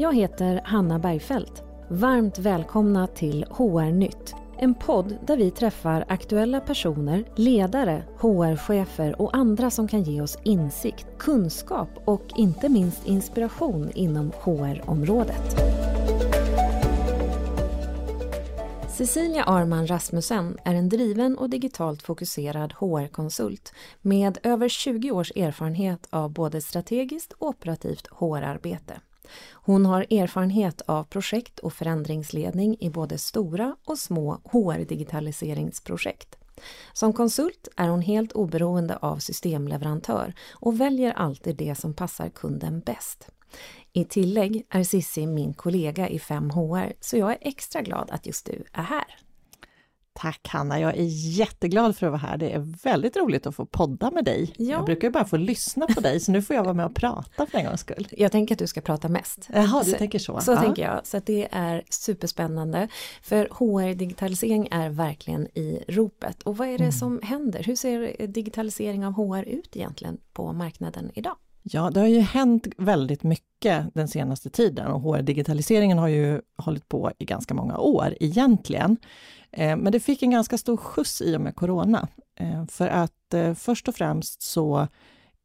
Jag 0.00 0.14
heter 0.14 0.60
Hanna 0.64 0.98
Bergfeldt. 0.98 1.62
Varmt 1.88 2.38
välkomna 2.38 3.06
till 3.06 3.44
HR-nytt. 3.50 4.34
En 4.58 4.74
podd 4.74 5.18
där 5.26 5.36
vi 5.36 5.50
träffar 5.50 6.04
aktuella 6.08 6.60
personer, 6.60 7.24
ledare, 7.36 8.02
HR-chefer 8.18 9.20
och 9.22 9.36
andra 9.36 9.70
som 9.70 9.88
kan 9.88 10.02
ge 10.02 10.20
oss 10.20 10.38
insikt, 10.44 11.06
kunskap 11.18 11.88
och 12.04 12.22
inte 12.36 12.68
minst 12.68 13.06
inspiration 13.06 13.90
inom 13.94 14.32
HR-området. 14.40 15.56
Cecilia 18.88 19.44
Arman 19.44 19.86
Rasmussen 19.86 20.58
är 20.64 20.74
en 20.74 20.88
driven 20.88 21.38
och 21.38 21.50
digitalt 21.50 22.02
fokuserad 22.02 22.72
HR-konsult 22.72 23.72
med 24.02 24.38
över 24.42 24.68
20 24.68 25.10
års 25.10 25.32
erfarenhet 25.36 26.08
av 26.10 26.32
både 26.32 26.60
strategiskt 26.60 27.32
och 27.32 27.48
operativt 27.48 28.06
HR-arbete. 28.06 29.00
Hon 29.52 29.86
har 29.86 30.06
erfarenhet 30.10 30.82
av 30.86 31.04
projekt 31.04 31.58
och 31.58 31.72
förändringsledning 31.72 32.76
i 32.80 32.90
både 32.90 33.18
stora 33.18 33.76
och 33.84 33.98
små 33.98 34.40
HR-digitaliseringsprojekt. 34.44 36.36
Som 36.92 37.12
konsult 37.12 37.68
är 37.76 37.88
hon 37.88 38.02
helt 38.02 38.32
oberoende 38.32 38.96
av 38.96 39.16
systemleverantör 39.16 40.34
och 40.50 40.80
väljer 40.80 41.12
alltid 41.12 41.56
det 41.56 41.74
som 41.74 41.94
passar 41.94 42.28
kunden 42.28 42.80
bäst. 42.80 43.28
I 43.92 44.04
tillägg 44.04 44.66
är 44.70 44.82
Sissi 44.82 45.26
min 45.26 45.54
kollega 45.54 46.08
i 46.08 46.18
5HR, 46.18 46.92
så 47.00 47.16
jag 47.16 47.30
är 47.30 47.38
extra 47.40 47.82
glad 47.82 48.10
att 48.10 48.26
just 48.26 48.46
du 48.46 48.64
är 48.72 48.82
här. 48.82 49.27
Tack 50.20 50.48
Hanna, 50.48 50.80
jag 50.80 50.96
är 50.96 51.04
jätteglad 51.38 51.96
för 51.96 52.06
att 52.06 52.12
vara 52.12 52.20
här. 52.20 52.36
Det 52.36 52.50
är 52.50 52.58
väldigt 52.82 53.16
roligt 53.16 53.46
att 53.46 53.54
få 53.54 53.66
podda 53.66 54.10
med 54.10 54.24
dig. 54.24 54.54
Ja. 54.56 54.64
Jag 54.70 54.84
brukar 54.84 55.10
bara 55.10 55.24
få 55.24 55.36
lyssna 55.36 55.86
på 55.86 56.00
dig, 56.00 56.20
så 56.20 56.32
nu 56.32 56.42
får 56.42 56.56
jag 56.56 56.62
vara 56.64 56.74
med 56.74 56.86
och 56.86 56.94
prata 56.94 57.46
för 57.46 57.58
en 57.58 57.64
gångs 57.64 57.80
skull. 57.80 58.08
Jag 58.10 58.32
tänker 58.32 58.54
att 58.54 58.58
du 58.58 58.66
ska 58.66 58.80
prata 58.80 59.08
mest. 59.08 59.48
Jaha, 59.52 59.82
du 59.84 59.90
så, 59.90 59.96
tänker 59.98 60.18
så. 60.18 60.40
Så 60.40 60.52
ja. 60.52 60.60
tänker 60.60 60.82
jag, 60.82 61.06
så 61.06 61.20
det 61.24 61.48
är 61.50 61.82
superspännande. 61.90 62.88
För 63.22 63.48
HR-digitalisering 63.50 64.68
är 64.70 64.88
verkligen 64.90 65.46
i 65.58 65.84
ropet. 65.88 66.42
Och 66.42 66.56
vad 66.56 66.68
är 66.68 66.78
det 66.78 66.84
mm. 66.84 66.92
som 66.92 67.20
händer? 67.22 67.62
Hur 67.62 67.76
ser 67.76 68.26
digitalisering 68.26 69.06
av 69.06 69.12
HR 69.12 69.42
ut 69.42 69.76
egentligen 69.76 70.18
på 70.32 70.52
marknaden 70.52 71.10
idag? 71.14 71.36
Ja, 71.70 71.90
det 71.90 72.00
har 72.00 72.06
ju 72.06 72.20
hänt 72.20 72.66
väldigt 72.76 73.22
mycket 73.22 73.94
den 73.94 74.08
senaste 74.08 74.50
tiden 74.50 74.86
och 74.86 75.00
HR-digitaliseringen 75.00 75.98
har 75.98 76.08
ju 76.08 76.40
hållit 76.56 76.88
på 76.88 77.12
i 77.18 77.24
ganska 77.24 77.54
många 77.54 77.78
år 77.78 78.14
egentligen. 78.20 78.96
Eh, 79.50 79.76
men 79.76 79.92
det 79.92 80.00
fick 80.00 80.22
en 80.22 80.30
ganska 80.30 80.58
stor 80.58 80.76
skjuts 80.76 81.22
i 81.22 81.36
och 81.36 81.40
med 81.40 81.56
Corona. 81.56 82.08
Eh, 82.40 82.66
för 82.66 82.88
att 82.88 83.34
eh, 83.34 83.54
först 83.54 83.88
och 83.88 83.94
främst 83.94 84.42
så 84.42 84.88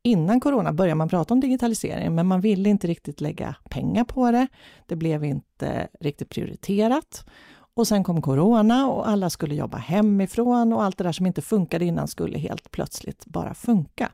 innan 0.03 0.39
Corona 0.39 0.73
började 0.73 0.95
man 0.95 1.09
prata 1.09 1.33
om 1.33 1.39
digitalisering, 1.39 2.15
men 2.15 2.27
man 2.27 2.41
ville 2.41 2.69
inte 2.69 2.87
riktigt 2.87 3.21
lägga 3.21 3.55
pengar 3.69 4.03
på 4.03 4.31
det. 4.31 4.47
Det 4.85 4.95
blev 4.95 5.23
inte 5.23 5.87
riktigt 5.99 6.29
prioriterat. 6.29 7.25
Och 7.75 7.87
sen 7.87 8.03
kom 8.03 8.21
Corona 8.21 8.89
och 8.89 9.07
alla 9.07 9.29
skulle 9.29 9.55
jobba 9.55 9.77
hemifrån 9.77 10.73
och 10.73 10.83
allt 10.83 10.97
det 10.97 11.03
där 11.03 11.11
som 11.11 11.25
inte 11.25 11.41
funkade 11.41 11.85
innan 11.85 12.07
skulle 12.07 12.37
helt 12.37 12.71
plötsligt 12.71 13.25
bara 13.25 13.53
funka. 13.53 14.11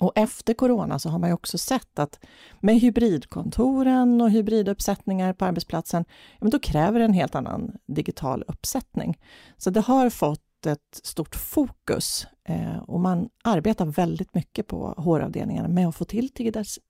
Och 0.00 0.12
efter 0.14 0.54
corona 0.54 0.98
så 0.98 1.08
har 1.08 1.18
man 1.18 1.30
ju 1.30 1.34
också 1.34 1.58
sett 1.58 1.98
att 1.98 2.20
med 2.60 2.80
hybridkontoren 2.80 4.20
och 4.20 4.30
hybriduppsättningar 4.30 5.32
på 5.32 5.44
arbetsplatsen, 5.44 6.04
ja, 6.08 6.38
men 6.40 6.50
då 6.50 6.58
kräver 6.58 6.98
det 6.98 7.04
en 7.04 7.12
helt 7.12 7.34
annan 7.34 7.72
digital 7.86 8.44
uppsättning. 8.48 9.18
Så 9.56 9.70
det 9.70 9.80
har 9.80 10.10
fått 10.10 10.66
ett 10.66 11.00
stort 11.02 11.34
fokus 11.34 12.26
eh, 12.44 12.78
och 12.78 13.00
man 13.00 13.28
arbetar 13.44 13.86
väldigt 13.86 14.34
mycket 14.34 14.66
på 14.66 14.94
HR-avdelningarna 14.96 15.68
med 15.68 15.88
att 15.88 15.96
få 15.96 16.04
till 16.04 16.30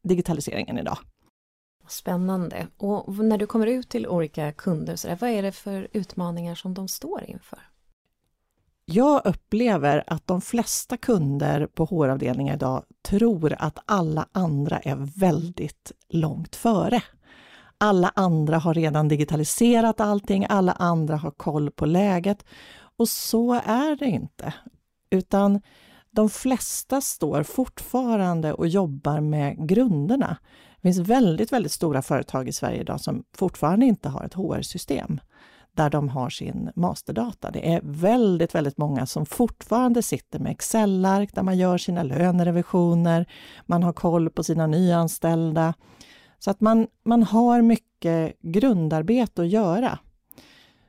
digitaliseringen 0.03 0.79
idag. 0.79 0.99
Spännande. 1.89 2.67
Och 2.77 3.15
när 3.15 3.39
du 3.39 3.47
kommer 3.47 3.67
ut 3.67 3.89
till 3.89 4.07
olika 4.07 4.53
kunder, 4.53 4.97
så 4.97 5.09
där, 5.09 5.19
vad 5.21 5.31
är 5.31 5.43
det 5.43 5.53
för 5.53 5.89
utmaningar 5.93 6.55
som 6.55 6.75
de 6.75 6.89
står 6.89 7.25
inför? 7.25 7.59
Jag 8.93 9.23
upplever 9.25 10.05
att 10.07 10.27
de 10.27 10.41
flesta 10.41 10.97
kunder 10.97 11.67
på 11.67 11.85
HR-avdelningar 11.85 12.55
idag 12.55 12.85
tror 13.03 13.57
att 13.59 13.79
alla 13.85 14.29
andra 14.33 14.79
är 14.79 15.21
väldigt 15.21 15.93
långt 16.09 16.57
före. 16.57 17.03
Alla 17.79 18.13
andra 18.15 18.59
har 18.59 18.75
redan 18.75 19.09
digitaliserat 19.09 20.01
allting, 20.01 20.47
alla 20.49 20.73
andra 20.73 21.17
har 21.17 21.31
koll 21.31 21.71
på 21.71 21.87
läget. 21.87 22.45
Och 22.97 23.09
så 23.09 23.55
är 23.55 23.97
det 23.97 24.07
inte. 24.07 24.55
Utan 25.11 25.61
de 26.11 26.31
flesta 26.31 27.01
står 27.01 27.43
fortfarande 27.43 28.53
och 28.53 28.69
jobbar 28.69 29.21
med 29.21 29.69
grunderna. 29.69 30.37
Det 30.77 30.83
finns 30.83 31.09
väldigt, 31.09 31.53
väldigt 31.53 31.73
stora 31.73 32.03
företag 32.03 32.49
i 32.49 32.53
Sverige 32.53 32.81
idag 32.81 33.01
som 33.01 33.25
fortfarande 33.37 33.87
inte 33.87 34.09
har 34.09 34.25
ett 34.25 34.35
HR-system 34.35 35.21
där 35.81 35.91
de 35.91 36.09
har 36.09 36.31
sin 36.31 36.71
masterdata. 36.77 37.51
Det 37.51 37.75
är 37.75 37.81
väldigt, 37.85 38.55
väldigt 38.55 38.79
många 38.79 39.07
som 39.07 39.27
fortfarande 39.27 40.03
sitter 40.03 40.39
med 40.39 40.53
Excel-ark 40.53 41.35
där 41.35 41.43
man 41.43 41.59
gör 41.59 41.79
sina 41.79 42.03
lönerevisioner, 42.03 43.27
man 43.67 43.83
har 43.83 43.93
koll 43.93 44.31
på 44.31 44.43
sina 44.45 44.67
nyanställda. 44.67 45.75
Så 46.39 46.51
att 46.51 46.61
man, 46.61 46.87
man 47.05 47.23
har 47.23 47.63
mycket 47.63 48.41
grundarbete 48.43 49.43
att 49.43 49.49
göra. 49.49 49.99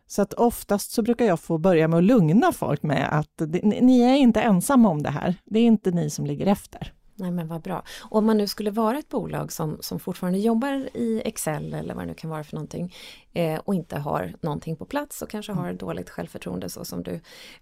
Så 0.07 0.21
att 0.21 0.33
oftast 0.33 0.91
så 0.91 1.01
brukar 1.01 1.25
jag 1.25 1.39
få 1.39 1.57
börja 1.57 1.87
med 1.87 1.97
att 1.97 2.03
lugna 2.03 2.51
folk 2.51 2.83
med 2.83 3.19
att 3.19 3.41
ni 3.63 4.01
är 4.01 4.15
inte 4.15 4.41
ensamma 4.41 4.89
om 4.89 5.03
det 5.03 5.09
här. 5.09 5.35
Det 5.45 5.59
är 5.59 5.63
inte 5.63 5.91
ni 5.91 6.09
som 6.09 6.25
ligger 6.25 6.47
efter. 6.47 6.93
Nej 7.21 7.31
men 7.31 7.47
vad 7.47 7.61
bra. 7.61 7.83
Och 8.01 8.17
om 8.17 8.25
man 8.25 8.37
nu 8.37 8.47
skulle 8.47 8.71
vara 8.71 8.99
ett 8.99 9.09
bolag 9.09 9.51
som, 9.51 9.77
som 9.79 9.99
fortfarande 9.99 10.39
jobbar 10.39 10.89
i 10.93 11.21
Excel 11.25 11.73
eller 11.73 11.93
vad 11.93 12.03
det 12.03 12.07
nu 12.07 12.13
kan 12.13 12.29
vara 12.29 12.43
för 12.43 12.55
någonting 12.55 12.93
eh, 13.33 13.59
och 13.59 13.75
inte 13.75 13.99
har 13.99 14.33
någonting 14.41 14.75
på 14.75 14.85
plats 14.85 15.21
och 15.21 15.29
kanske 15.29 15.51
har 15.51 15.65
mm. 15.65 15.77
dåligt 15.77 16.09
självförtroende 16.09 16.69
så 16.69 16.85
som 16.85 17.03
du 17.03 17.19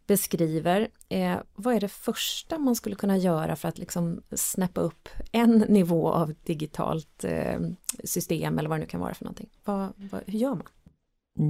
beskriver. 0.07 0.87
Eh, 1.09 1.37
vad 1.55 1.75
är 1.75 1.79
det 1.79 1.87
första 1.87 2.57
man 2.57 2.75
skulle 2.75 2.95
kunna 2.95 3.17
göra 3.17 3.55
för 3.55 3.67
att 3.67 3.77
liksom 3.77 4.21
snäppa 4.31 4.81
upp 4.81 5.09
en 5.31 5.57
nivå 5.57 6.11
av 6.11 6.33
digitalt 6.43 7.23
eh, 7.23 7.59
system 8.03 8.59
eller 8.59 8.69
vad 8.69 8.77
det 8.79 8.81
nu 8.81 8.87
kan 8.87 8.99
vara 8.99 9.13
för 9.13 9.25
någonting? 9.25 9.49
Vad, 9.65 9.89
vad, 9.95 10.21
hur 10.25 10.39
gör 10.39 10.55
man? 10.55 10.67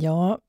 Ja, 0.02 0.40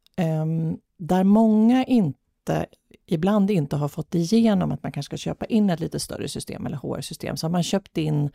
um, 0.43 0.79
där 0.97 1.25
många 1.25 1.85
inte 1.85 2.67
ibland 3.13 3.51
inte 3.51 3.77
har 3.77 3.89
fått 3.89 4.15
igenom 4.15 4.73
att 4.73 4.83
man 4.83 4.93
kanske 4.93 5.09
ska 5.09 5.17
köpa 5.17 5.45
in 5.45 5.71
ett 5.71 5.81
lite 5.81 6.01
större 6.01 6.29
system 6.29 6.67
eller 6.67 6.77
HR-system, 6.77 7.37
så 7.37 7.47
har 7.47 7.51
man 7.51 7.63
köpt 7.63 7.99
in 7.99 8.31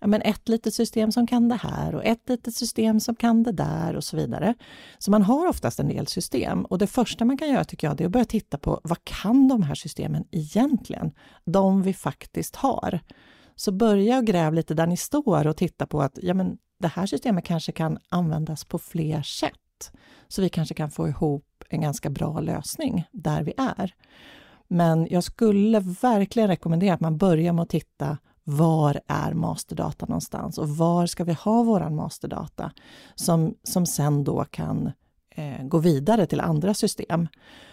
ja, 0.00 0.06
men 0.06 0.22
ett 0.22 0.48
litet 0.48 0.74
system 0.74 1.12
som 1.12 1.26
kan 1.26 1.48
det 1.48 1.54
här 1.62 1.94
och 1.94 2.04
ett 2.04 2.28
litet 2.28 2.54
system 2.54 3.00
som 3.00 3.14
kan 3.14 3.42
det 3.42 3.52
där 3.52 3.96
och 3.96 4.04
så 4.04 4.16
vidare. 4.16 4.54
Så 4.98 5.10
man 5.10 5.22
har 5.22 5.48
oftast 5.48 5.80
en 5.80 5.88
del 5.88 6.06
system 6.06 6.64
och 6.64 6.78
det 6.78 6.86
första 6.86 7.24
man 7.24 7.38
kan 7.38 7.48
göra 7.48 7.64
tycker 7.64 7.86
jag, 7.86 7.96
det 7.96 8.04
är 8.04 8.06
att 8.06 8.12
börja 8.12 8.24
titta 8.24 8.58
på 8.58 8.80
vad 8.84 9.04
kan 9.04 9.48
de 9.48 9.62
här 9.62 9.74
systemen 9.74 10.24
egentligen? 10.30 11.12
De 11.44 11.82
vi 11.82 11.94
faktiskt 11.94 12.56
har. 12.56 13.00
Så 13.54 13.72
börja 13.72 14.18
och 14.18 14.26
gräv 14.26 14.54
lite 14.54 14.74
där 14.74 14.86
ni 14.86 14.96
står 14.96 15.46
och 15.46 15.56
titta 15.56 15.86
på 15.86 16.02
att 16.02 16.18
ja, 16.22 16.34
men 16.34 16.58
det 16.78 16.88
här 16.88 17.06
systemet 17.06 17.44
kanske 17.44 17.72
kan 17.72 17.98
användas 18.08 18.64
på 18.64 18.78
fler 18.78 19.22
sätt. 19.22 19.92
Så 20.28 20.42
vi 20.42 20.48
kanske 20.48 20.74
kan 20.74 20.90
få 20.90 21.08
ihop 21.08 21.47
en 21.72 21.80
ganska 21.80 22.10
bra 22.10 22.40
lösning 22.40 23.04
där 23.12 23.42
vi 23.42 23.52
är. 23.56 23.94
Men 24.68 25.06
jag 25.10 25.24
skulle 25.24 25.80
verkligen 25.80 26.48
rekommendera 26.48 26.94
att 26.94 27.00
man 27.00 27.18
börjar 27.18 27.52
med 27.52 27.62
att 27.62 27.68
titta 27.68 28.18
var 28.44 29.00
är 29.06 29.34
masterdata 29.34 30.06
någonstans 30.06 30.58
och 30.58 30.68
var 30.68 31.06
ska 31.06 31.24
vi 31.24 31.32
ha 31.32 31.62
våran 31.62 31.96
masterdata 31.96 32.72
som, 33.14 33.54
som 33.62 33.86
sen 33.86 34.24
då 34.24 34.44
kan 34.44 34.92
eh, 35.30 35.64
gå 35.64 35.78
vidare 35.78 36.26
till 36.26 36.40
andra 36.40 36.74
system. 36.74 37.28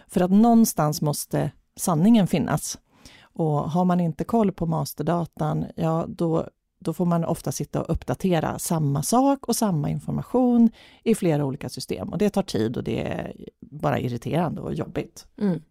För 0.08 0.22
att 0.22 0.32
någonstans 0.32 1.02
måste 1.02 1.52
sanningen 1.76 2.28
finnas. 2.28 2.78
Och 3.22 3.72
har 3.72 3.86
man 3.86 4.00
inte 4.00 4.24
koll 4.24 4.52
på 4.52 4.66
masterdatan, 4.66 5.66
ja 5.76 6.06
då 6.08 6.48
då 6.86 6.94
får 6.94 7.06
man 7.06 7.26
ofta 7.26 7.52
sitta 7.52 7.82
och 7.82 7.90
uppdatera 7.90 8.60
samma 8.60 9.04
sak 9.04 9.48
och 9.48 9.56
samma 9.56 9.90
information 9.90 10.70
i 11.04 11.16
flera 11.16 11.46
olika 11.46 11.70
system. 11.70 12.10
Och 12.10 12.18
det 12.18 12.30
tar 12.30 12.44
tid 12.44 12.78
och 12.78 12.84
det 12.84 13.08
är 13.08 13.36
bara 13.62 14.00
irriterande 14.00 14.62
och 14.62 14.74
jobbigt. 14.74 15.28
Mm. 15.42 15.62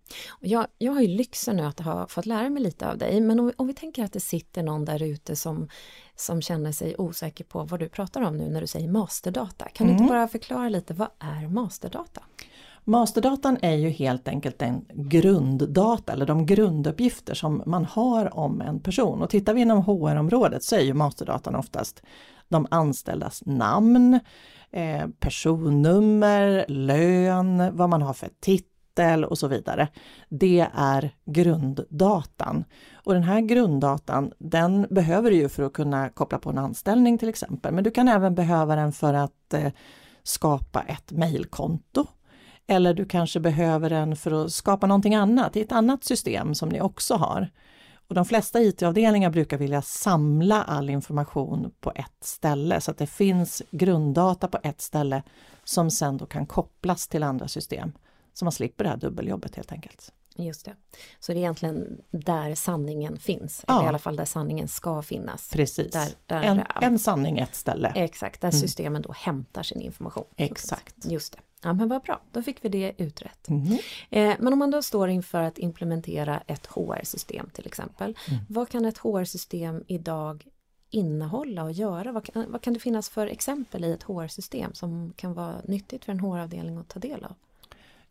Jag, 0.40 0.66
jag 0.78 0.92
har 0.92 1.00
ju 1.00 1.08
lyxen 1.08 1.56
nu 1.56 1.62
att 1.62 1.80
ha 1.80 2.06
fått 2.06 2.26
lära 2.26 2.50
mig 2.50 2.62
lite 2.62 2.90
av 2.90 2.98
dig, 2.98 3.20
men 3.20 3.40
om, 3.40 3.52
om 3.56 3.66
vi 3.66 3.74
tänker 3.74 4.04
att 4.04 4.12
det 4.12 4.20
sitter 4.20 4.62
någon 4.62 4.84
där 4.84 5.02
ute 5.02 5.36
som, 5.36 5.68
som 6.16 6.42
känner 6.42 6.72
sig 6.72 6.94
osäker 6.98 7.44
på 7.44 7.64
vad 7.64 7.80
du 7.80 7.88
pratar 7.88 8.20
om 8.20 8.36
nu 8.36 8.48
när 8.48 8.60
du 8.60 8.66
säger 8.66 8.88
masterdata. 8.88 9.68
Kan 9.68 9.86
mm. 9.86 9.96
du 9.96 10.02
inte 10.02 10.12
mm. 10.12 10.20
bara 10.20 10.28
förklara 10.28 10.68
lite, 10.68 10.94
vad 10.94 11.08
är 11.18 11.48
masterdata? 11.48 12.22
Masterdatan 12.84 13.58
är 13.62 13.74
ju 13.74 13.88
helt 13.88 14.28
enkelt 14.28 14.62
en 14.62 14.84
grunddata 14.94 16.12
eller 16.12 16.26
de 16.26 16.46
grunduppgifter 16.46 17.34
som 17.34 17.62
man 17.66 17.84
har 17.84 18.38
om 18.38 18.60
en 18.60 18.80
person. 18.80 19.22
Och 19.22 19.30
tittar 19.30 19.54
vi 19.54 19.60
inom 19.60 19.82
HR-området 19.82 20.64
så 20.64 20.76
är 20.76 20.80
ju 20.80 20.94
masterdatan 20.94 21.54
oftast 21.54 22.02
de 22.48 22.66
anställdas 22.70 23.42
namn, 23.46 24.20
eh, 24.70 25.06
personnummer, 25.20 26.64
lön, 26.68 27.76
vad 27.76 27.88
man 27.88 28.02
har 28.02 28.12
för 28.12 28.28
titel 28.40 28.74
titel 28.94 29.24
och 29.24 29.38
så 29.38 29.48
vidare. 29.48 29.88
Det 30.28 30.68
är 30.74 31.10
grunddatan. 31.24 32.64
Och 32.94 33.14
den 33.14 33.22
här 33.22 33.40
grunddatan, 33.40 34.32
den 34.38 34.86
behöver 34.90 35.30
du 35.30 35.36
ju 35.36 35.48
för 35.48 35.62
att 35.62 35.72
kunna 35.72 36.08
koppla 36.08 36.38
på 36.38 36.50
en 36.50 36.58
anställning 36.58 37.18
till 37.18 37.28
exempel. 37.28 37.74
Men 37.74 37.84
du 37.84 37.90
kan 37.90 38.08
även 38.08 38.34
behöva 38.34 38.76
den 38.76 38.92
för 38.92 39.14
att 39.14 39.54
eh, 39.54 39.72
skapa 40.22 40.82
ett 40.82 41.12
mejlkonto. 41.12 42.06
Eller 42.66 42.94
du 42.94 43.04
kanske 43.04 43.40
behöver 43.40 43.90
den 43.90 44.16
för 44.16 44.44
att 44.44 44.52
skapa 44.52 44.86
någonting 44.86 45.14
annat 45.14 45.56
i 45.56 45.60
ett 45.60 45.72
annat 45.72 46.04
system 46.04 46.54
som 46.54 46.68
ni 46.68 46.80
också 46.80 47.14
har. 47.14 47.50
Och 48.08 48.14
de 48.14 48.24
flesta 48.24 48.60
IT-avdelningar 48.60 49.30
brukar 49.30 49.58
vilja 49.58 49.82
samla 49.82 50.62
all 50.62 50.90
information 50.90 51.70
på 51.80 51.92
ett 51.94 52.24
ställe 52.24 52.80
så 52.80 52.90
att 52.90 52.98
det 52.98 53.06
finns 53.06 53.62
grunddata 53.70 54.48
på 54.48 54.58
ett 54.62 54.80
ställe 54.80 55.22
som 55.64 55.90
sen 55.90 56.16
då 56.16 56.26
kan 56.26 56.46
kopplas 56.46 57.08
till 57.08 57.22
andra 57.22 57.48
system. 57.48 57.92
Så 58.32 58.44
man 58.44 58.52
slipper 58.52 58.84
det 58.84 58.90
här 58.90 58.96
dubbeljobbet 58.96 59.56
helt 59.56 59.72
enkelt. 59.72 60.12
Just 60.36 60.64
det. 60.64 60.74
Så 61.20 61.32
det 61.32 61.38
är 61.38 61.40
egentligen 61.40 62.00
där 62.10 62.54
sanningen 62.54 63.18
finns, 63.18 63.64
ja. 63.66 63.74
eller 63.74 63.84
i 63.84 63.88
alla 63.88 63.98
fall 63.98 64.16
där 64.16 64.24
sanningen 64.24 64.68
ska 64.68 65.02
finnas. 65.02 65.50
Precis, 65.52 65.92
där, 65.92 66.08
där 66.26 66.42
en, 66.42 66.62
en 66.80 66.98
sanning 66.98 67.38
ett 67.38 67.54
ställe. 67.54 67.92
Exakt, 67.94 68.40
där 68.40 68.48
mm. 68.48 68.60
systemen 68.60 69.02
då 69.02 69.12
hämtar 69.12 69.62
sin 69.62 69.80
information. 69.80 70.24
Exakt. 70.36 70.94
Just 71.04 71.32
det. 71.32 71.38
Ja 71.62 71.72
men 71.72 71.88
vad 71.88 72.02
bra, 72.02 72.20
då 72.32 72.42
fick 72.42 72.64
vi 72.64 72.68
det 72.68 72.94
utrett. 72.98 73.48
Mm. 73.48 73.78
Eh, 74.10 74.36
men 74.38 74.52
om 74.52 74.58
man 74.58 74.70
då 74.70 74.82
står 74.82 75.08
inför 75.08 75.42
att 75.42 75.58
implementera 75.58 76.42
ett 76.46 76.66
HR-system 76.66 77.50
till 77.52 77.66
exempel. 77.66 78.16
Mm. 78.28 78.44
Vad 78.48 78.68
kan 78.68 78.84
ett 78.84 78.98
HR-system 78.98 79.84
idag 79.86 80.46
innehålla 80.90 81.64
och 81.64 81.72
göra? 81.72 82.12
Vad 82.12 82.24
kan, 82.24 82.52
vad 82.52 82.62
kan 82.62 82.74
det 82.74 82.80
finnas 82.80 83.08
för 83.08 83.26
exempel 83.26 83.84
i 83.84 83.92
ett 83.92 84.02
HR-system 84.02 84.74
som 84.74 85.12
kan 85.16 85.34
vara 85.34 85.54
nyttigt 85.64 86.04
för 86.04 86.12
en 86.12 86.20
HR-avdelning 86.20 86.76
att 86.76 86.88
ta 86.88 87.00
del 87.00 87.24
av? 87.24 87.34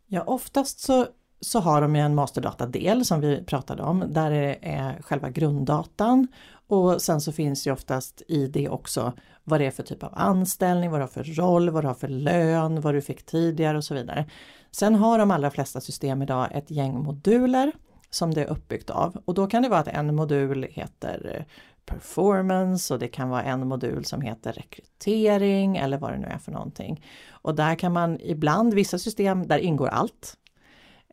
Ja 0.06 0.22
oftast 0.22 0.80
så 0.80 1.06
så 1.44 1.60
har 1.60 1.82
de 1.82 1.96
ju 1.96 2.02
en 2.02 2.14
masterdatadel 2.14 3.04
som 3.04 3.20
vi 3.20 3.44
pratade 3.44 3.82
om, 3.82 4.04
där 4.08 4.30
det 4.30 4.58
är 4.62 5.02
själva 5.02 5.30
grunddatan 5.30 6.28
och 6.66 7.02
sen 7.02 7.20
så 7.20 7.32
finns 7.32 7.66
ju 7.66 7.72
oftast 7.72 8.22
i 8.28 8.46
det 8.46 8.68
också 8.68 9.12
vad 9.44 9.60
det 9.60 9.66
är 9.66 9.70
för 9.70 9.82
typ 9.82 10.02
av 10.02 10.10
anställning, 10.14 10.90
vad 10.90 11.00
du 11.00 11.02
har 11.02 11.08
för 11.08 11.24
roll, 11.24 11.70
vad 11.70 11.84
du 11.84 11.88
har 11.88 11.94
för 11.94 12.08
lön, 12.08 12.80
vad 12.80 12.94
du 12.94 13.00
fick 13.00 13.26
tidigare 13.26 13.76
och 13.76 13.84
så 13.84 13.94
vidare. 13.94 14.26
Sen 14.70 14.94
har 14.94 15.18
de 15.18 15.30
allra 15.30 15.50
flesta 15.50 15.80
system 15.80 16.22
idag 16.22 16.48
ett 16.52 16.70
gäng 16.70 17.02
moduler 17.02 17.72
som 18.10 18.34
det 18.34 18.42
är 18.42 18.50
uppbyggt 18.50 18.90
av 18.90 19.22
och 19.24 19.34
då 19.34 19.46
kan 19.46 19.62
det 19.62 19.68
vara 19.68 19.80
att 19.80 19.88
en 19.88 20.14
modul 20.14 20.66
heter 20.70 21.36
eh, 21.36 21.44
performance 21.86 22.94
och 22.94 23.00
det 23.00 23.08
kan 23.08 23.28
vara 23.28 23.42
en 23.42 23.68
modul 23.68 24.04
som 24.04 24.20
heter 24.20 24.52
rekrytering 24.52 25.76
eller 25.76 25.98
vad 25.98 26.12
det 26.12 26.18
nu 26.18 26.26
är 26.26 26.38
för 26.38 26.52
någonting. 26.52 27.04
Och 27.30 27.54
där 27.54 27.74
kan 27.74 27.92
man 27.92 28.20
ibland, 28.20 28.74
vissa 28.74 28.98
system, 28.98 29.46
där 29.46 29.58
ingår 29.58 29.88
allt. 29.88 30.36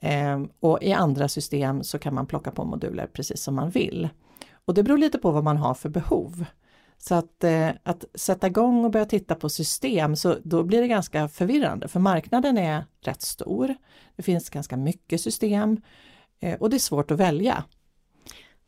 Eh, 0.01 0.41
och 0.59 0.79
i 0.81 0.93
andra 0.93 1.27
system 1.27 1.83
så 1.83 1.99
kan 1.99 2.13
man 2.13 2.25
plocka 2.25 2.51
på 2.51 2.63
moduler 2.63 3.07
precis 3.07 3.41
som 3.41 3.55
man 3.55 3.69
vill. 3.69 4.09
Och 4.65 4.73
det 4.73 4.83
beror 4.83 4.97
lite 4.97 5.17
på 5.17 5.31
vad 5.31 5.43
man 5.43 5.57
har 5.57 5.73
för 5.73 5.89
behov. 5.89 6.45
Så 6.97 7.15
att, 7.15 7.43
eh, 7.43 7.69
att 7.83 8.05
sätta 8.15 8.47
igång 8.47 8.85
och 8.85 8.91
börja 8.91 9.05
titta 9.05 9.35
på 9.35 9.49
system, 9.49 10.15
så 10.15 10.35
då 10.43 10.63
blir 10.63 10.81
det 10.81 10.87
ganska 10.87 11.27
förvirrande 11.27 11.87
för 11.87 11.99
marknaden 11.99 12.57
är 12.57 12.85
rätt 13.01 13.21
stor. 13.21 13.75
Det 14.15 14.23
finns 14.23 14.49
ganska 14.49 14.77
mycket 14.77 15.21
system 15.21 15.81
eh, 16.39 16.59
och 16.59 16.69
det 16.69 16.77
är 16.77 16.79
svårt 16.79 17.11
att 17.11 17.19
välja. 17.19 17.63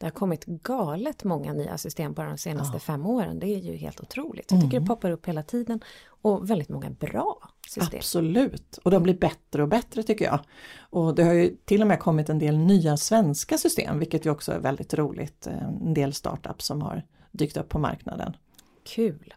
Det 0.04 0.08
har 0.08 0.12
kommit 0.12 0.46
galet 0.46 1.24
många 1.24 1.54
nya 1.54 1.78
system 1.78 2.14
bara 2.14 2.30
de 2.30 2.38
senaste 2.38 2.76
ja. 2.76 2.80
fem 2.80 3.06
åren. 3.06 3.40
Det 3.40 3.48
är 3.48 3.60
ju 3.60 3.76
helt 3.76 4.02
otroligt. 4.02 4.52
Jag 4.52 4.62
tycker 4.62 4.78
mm. 4.78 4.84
det 4.84 4.88
poppar 4.88 5.12
upp 5.12 5.28
hela 5.28 5.44
tiden 5.44 5.84
och 6.06 6.50
väldigt 6.50 6.70
många 6.70 6.90
bra 6.90 7.50
system. 7.68 7.98
Absolut, 7.98 8.80
och 8.84 8.92
de 8.92 9.04
blir 9.04 9.14
bättre 9.14 9.62
och 9.62 9.68
bättre 9.68 10.04
tycker 10.04 10.26
jag. 10.26 10.40
Och 10.80 11.16
det 11.16 11.24
har 11.24 11.34
ju 11.34 11.56
till 11.66 11.82
och 11.82 11.88
med 11.88 12.00
kommit 12.00 12.30
en 12.30 12.40
del 12.40 12.58
nya 12.58 12.98
svenska 12.98 13.58
system, 13.58 14.00
vilket 14.00 14.26
ju 14.26 14.30
också 14.30 14.52
är 14.52 14.60
väldigt 14.60 14.94
roligt. 14.94 15.48
En 15.48 15.94
del 15.94 16.14
startups 16.14 16.66
som 16.66 16.82
har 16.82 17.04
dykt 17.32 17.58
upp 17.58 17.70
på 17.70 17.80
marknaden. 17.80 18.38
Kul! 18.84 19.34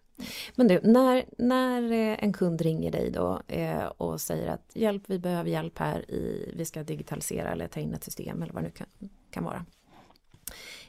Men 0.54 0.68
du, 0.68 0.80
när, 0.82 1.24
när 1.38 1.92
eh, 1.92 2.24
en 2.24 2.32
kund 2.32 2.60
ringer 2.60 2.92
dig 2.92 3.10
då 3.10 3.40
eh, 3.48 3.84
och 3.84 4.20
säger 4.20 4.48
att 4.48 4.70
hjälp, 4.74 5.02
vi 5.06 5.18
behöver 5.18 5.50
hjälp 5.50 5.78
här 5.78 6.10
i, 6.10 6.52
vi 6.56 6.64
ska 6.64 6.82
digitalisera 6.82 7.52
eller 7.52 7.68
ta 7.68 7.80
in 7.80 7.94
ett 7.94 8.04
system 8.04 8.42
eller 8.42 8.52
vad 8.52 8.62
det 8.62 8.68
nu 8.68 8.72
kan, 8.72 9.10
kan 9.30 9.44
vara. 9.44 9.64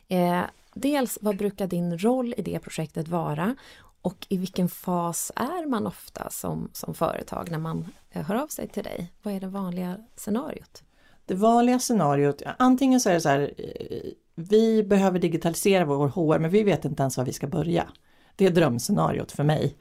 Eh, 0.07 0.42
dels, 0.74 1.18
vad 1.21 1.38
brukar 1.38 1.68
din 1.68 1.98
roll 1.98 2.33
i 2.38 2.42
det 2.42 2.59
projektet 2.59 3.07
vara? 3.07 3.56
Och 4.01 4.27
i 4.30 4.38
vilken 4.38 4.69
fas 4.69 5.31
är 5.36 5.65
man 5.65 5.88
ofta 5.88 6.30
som, 6.30 6.69
som 6.74 6.94
företag 6.94 7.51
när 7.51 7.57
man 7.57 7.86
eh, 8.12 8.24
hör 8.24 8.36
av 8.36 8.48
sig 8.48 8.68
till 8.68 8.83
dig? 8.83 9.12
Vad 9.24 9.33
är 9.33 9.39
det 9.39 9.48
vanliga 9.48 9.98
scenariot? 10.15 10.83
Det 11.25 11.36
vanliga 11.36 11.80
scenariot, 11.80 12.42
antingen 12.59 13.00
så 13.00 13.09
är 13.09 13.13
det 13.13 13.21
så 13.21 13.30
här, 13.30 13.54
eh, 13.57 14.12
vi 14.36 14.83
behöver 14.83 15.19
digitalisera 15.19 15.86
vår 15.86 16.07
HR 16.07 16.39
men 16.39 16.51
vi 16.51 16.63
vet 16.63 16.86
inte 16.86 17.04
ens 17.04 17.18
var 17.18 17.25
vi 17.25 17.33
ska 17.33 17.48
börja. 17.48 17.88
Det 18.36 18.45
är 18.45 18.51
drömscenariot 18.51 19.31
för 19.31 19.44
mig. 19.44 19.77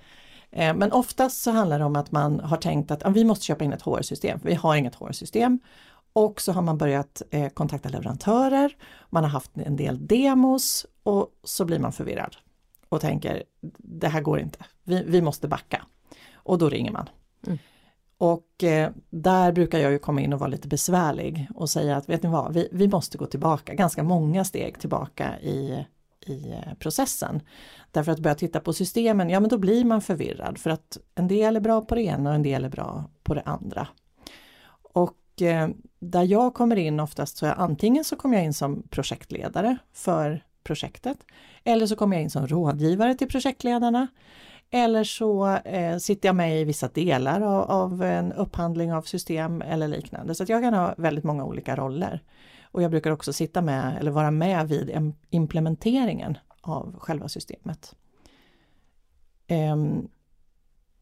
Eh, 0.50 0.76
men 0.76 0.92
oftast 0.92 1.42
så 1.42 1.50
handlar 1.50 1.78
det 1.78 1.84
om 1.84 1.96
att 1.96 2.12
man 2.12 2.40
har 2.40 2.56
tänkt 2.56 2.90
att 2.90 3.16
vi 3.16 3.24
måste 3.24 3.44
köpa 3.44 3.64
in 3.64 3.72
ett 3.72 3.82
HR-system, 3.82 4.40
vi 4.42 4.54
har 4.54 4.76
inget 4.76 4.94
HR-system. 4.94 5.58
Och 6.16 6.40
så 6.40 6.52
har 6.52 6.62
man 6.62 6.78
börjat 6.78 7.22
eh, 7.30 7.48
kontakta 7.48 7.88
leverantörer, 7.88 8.76
man 9.10 9.24
har 9.24 9.30
haft 9.30 9.50
en 9.54 9.76
del 9.76 10.06
demos 10.06 10.86
och 11.02 11.30
så 11.44 11.64
blir 11.64 11.78
man 11.78 11.92
förvirrad 11.92 12.36
och 12.88 13.00
tänker 13.00 13.42
det 13.78 14.08
här 14.08 14.20
går 14.20 14.40
inte, 14.40 14.58
vi, 14.84 15.04
vi 15.06 15.22
måste 15.22 15.48
backa. 15.48 15.82
Och 16.34 16.58
då 16.58 16.68
ringer 16.68 16.92
man. 16.92 17.08
Mm. 17.46 17.58
Och 18.18 18.64
eh, 18.64 18.90
där 19.10 19.52
brukar 19.52 19.78
jag 19.78 19.92
ju 19.92 19.98
komma 19.98 20.20
in 20.20 20.32
och 20.32 20.40
vara 20.40 20.50
lite 20.50 20.68
besvärlig 20.68 21.48
och 21.54 21.70
säga 21.70 21.96
att 21.96 22.08
vet 22.08 22.22
ni 22.22 22.28
vad, 22.28 22.54
vi, 22.54 22.68
vi 22.72 22.88
måste 22.88 23.18
gå 23.18 23.26
tillbaka, 23.26 23.74
ganska 23.74 24.02
många 24.02 24.44
steg 24.44 24.80
tillbaka 24.80 25.40
i, 25.40 25.86
i 26.26 26.50
eh, 26.50 26.74
processen. 26.78 27.40
Därför 27.90 28.12
att 28.12 28.20
börja 28.20 28.34
titta 28.34 28.60
på 28.60 28.72
systemen, 28.72 29.30
ja 29.30 29.40
men 29.40 29.50
då 29.50 29.58
blir 29.58 29.84
man 29.84 30.00
förvirrad 30.00 30.58
för 30.58 30.70
att 30.70 30.98
en 31.14 31.28
del 31.28 31.56
är 31.56 31.60
bra 31.60 31.80
på 31.80 31.94
det 31.94 32.02
ena 32.02 32.30
och 32.30 32.36
en 32.36 32.42
del 32.42 32.64
är 32.64 32.70
bra 32.70 33.04
på 33.22 33.34
det 33.34 33.42
andra. 33.42 33.88
Och 35.36 35.42
eh, 35.42 35.68
där 35.98 36.22
jag 36.22 36.54
kommer 36.54 36.76
in 36.76 37.00
oftast 37.00 37.36
så 37.36 37.46
är 37.46 37.54
antingen 37.54 38.04
så 38.04 38.16
kommer 38.16 38.36
jag 38.36 38.44
in 38.44 38.54
som 38.54 38.82
projektledare 38.90 39.76
för 39.92 40.44
projektet 40.64 41.18
eller 41.64 41.86
så 41.86 41.96
kommer 41.96 42.16
jag 42.16 42.22
in 42.22 42.30
som 42.30 42.46
rådgivare 42.46 43.14
till 43.14 43.28
projektledarna 43.28 44.06
eller 44.70 45.04
så 45.04 45.56
eh, 45.56 45.98
sitter 45.98 46.28
jag 46.28 46.36
med 46.36 46.60
i 46.60 46.64
vissa 46.64 46.88
delar 46.88 47.40
av, 47.40 47.70
av, 47.70 48.02
en 48.02 48.32
upphandling 48.32 48.92
av 48.92 49.02
system 49.02 49.62
eller 49.62 49.88
liknande. 49.88 50.34
Så 50.34 50.44
jag 50.48 50.62
kan 50.62 50.74
ha 50.74 50.94
väldigt 50.98 51.24
många 51.24 51.44
olika 51.44 51.76
roller. 51.76 52.22
Och 52.62 52.82
jag 52.82 52.90
brukar 52.90 53.10
också 53.10 53.32
sitta 53.32 53.62
med 53.62 53.96
eller 54.00 54.10
vara 54.10 54.30
med 54.30 54.68
vid 54.68 55.12
implementeringen 55.30 56.38
av 56.60 56.98
själva 56.98 57.28
systemet. 57.28 57.94
Eh, 59.46 59.76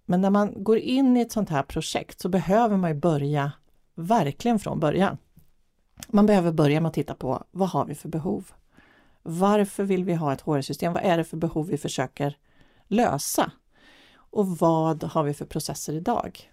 men 0.07 0.21
när 0.21 0.31
man 0.31 0.65
går 0.65 0.79
in 0.79 1.17
i 1.17 1.21
ett 1.21 1.33
sånt 1.33 1.51
här 1.51 1.63
projekt 1.63 2.21
så 2.21 2.29
behöver 2.29 2.77
man 2.77 2.91
ju 2.91 2.97
börja 2.97 3.53
verkligen 3.95 4.59
från 4.59 4.81
början. 4.81 5.19
Man 6.09 6.27
behöver 6.27 6.53
börja 6.53 6.81
med 6.81 6.89
att 6.89 6.95
titta 6.95 7.15
på 7.15 7.45
vad 7.51 7.69
har 7.69 7.85
vi 7.85 7.95
för 7.95 8.09
behov? 8.09 8.53
Varför 9.23 9.85
vill 9.85 10.05
vi 10.05 10.15
ha 10.15 10.33
ett 10.33 10.41
HR-system? 10.41 10.93
Vad 10.93 11.03
är 11.03 11.17
det 11.17 11.25
för 11.25 11.37
behov 11.37 11.67
vi 11.67 11.79
försöker 11.79 12.37
lösa? 12.89 13.53
Och 14.15 14.59
vad 14.59 15.05
har 15.05 15.23
vi 15.23 15.35
för 15.35 15.45
processer 15.45 15.93
idag? 15.93 16.53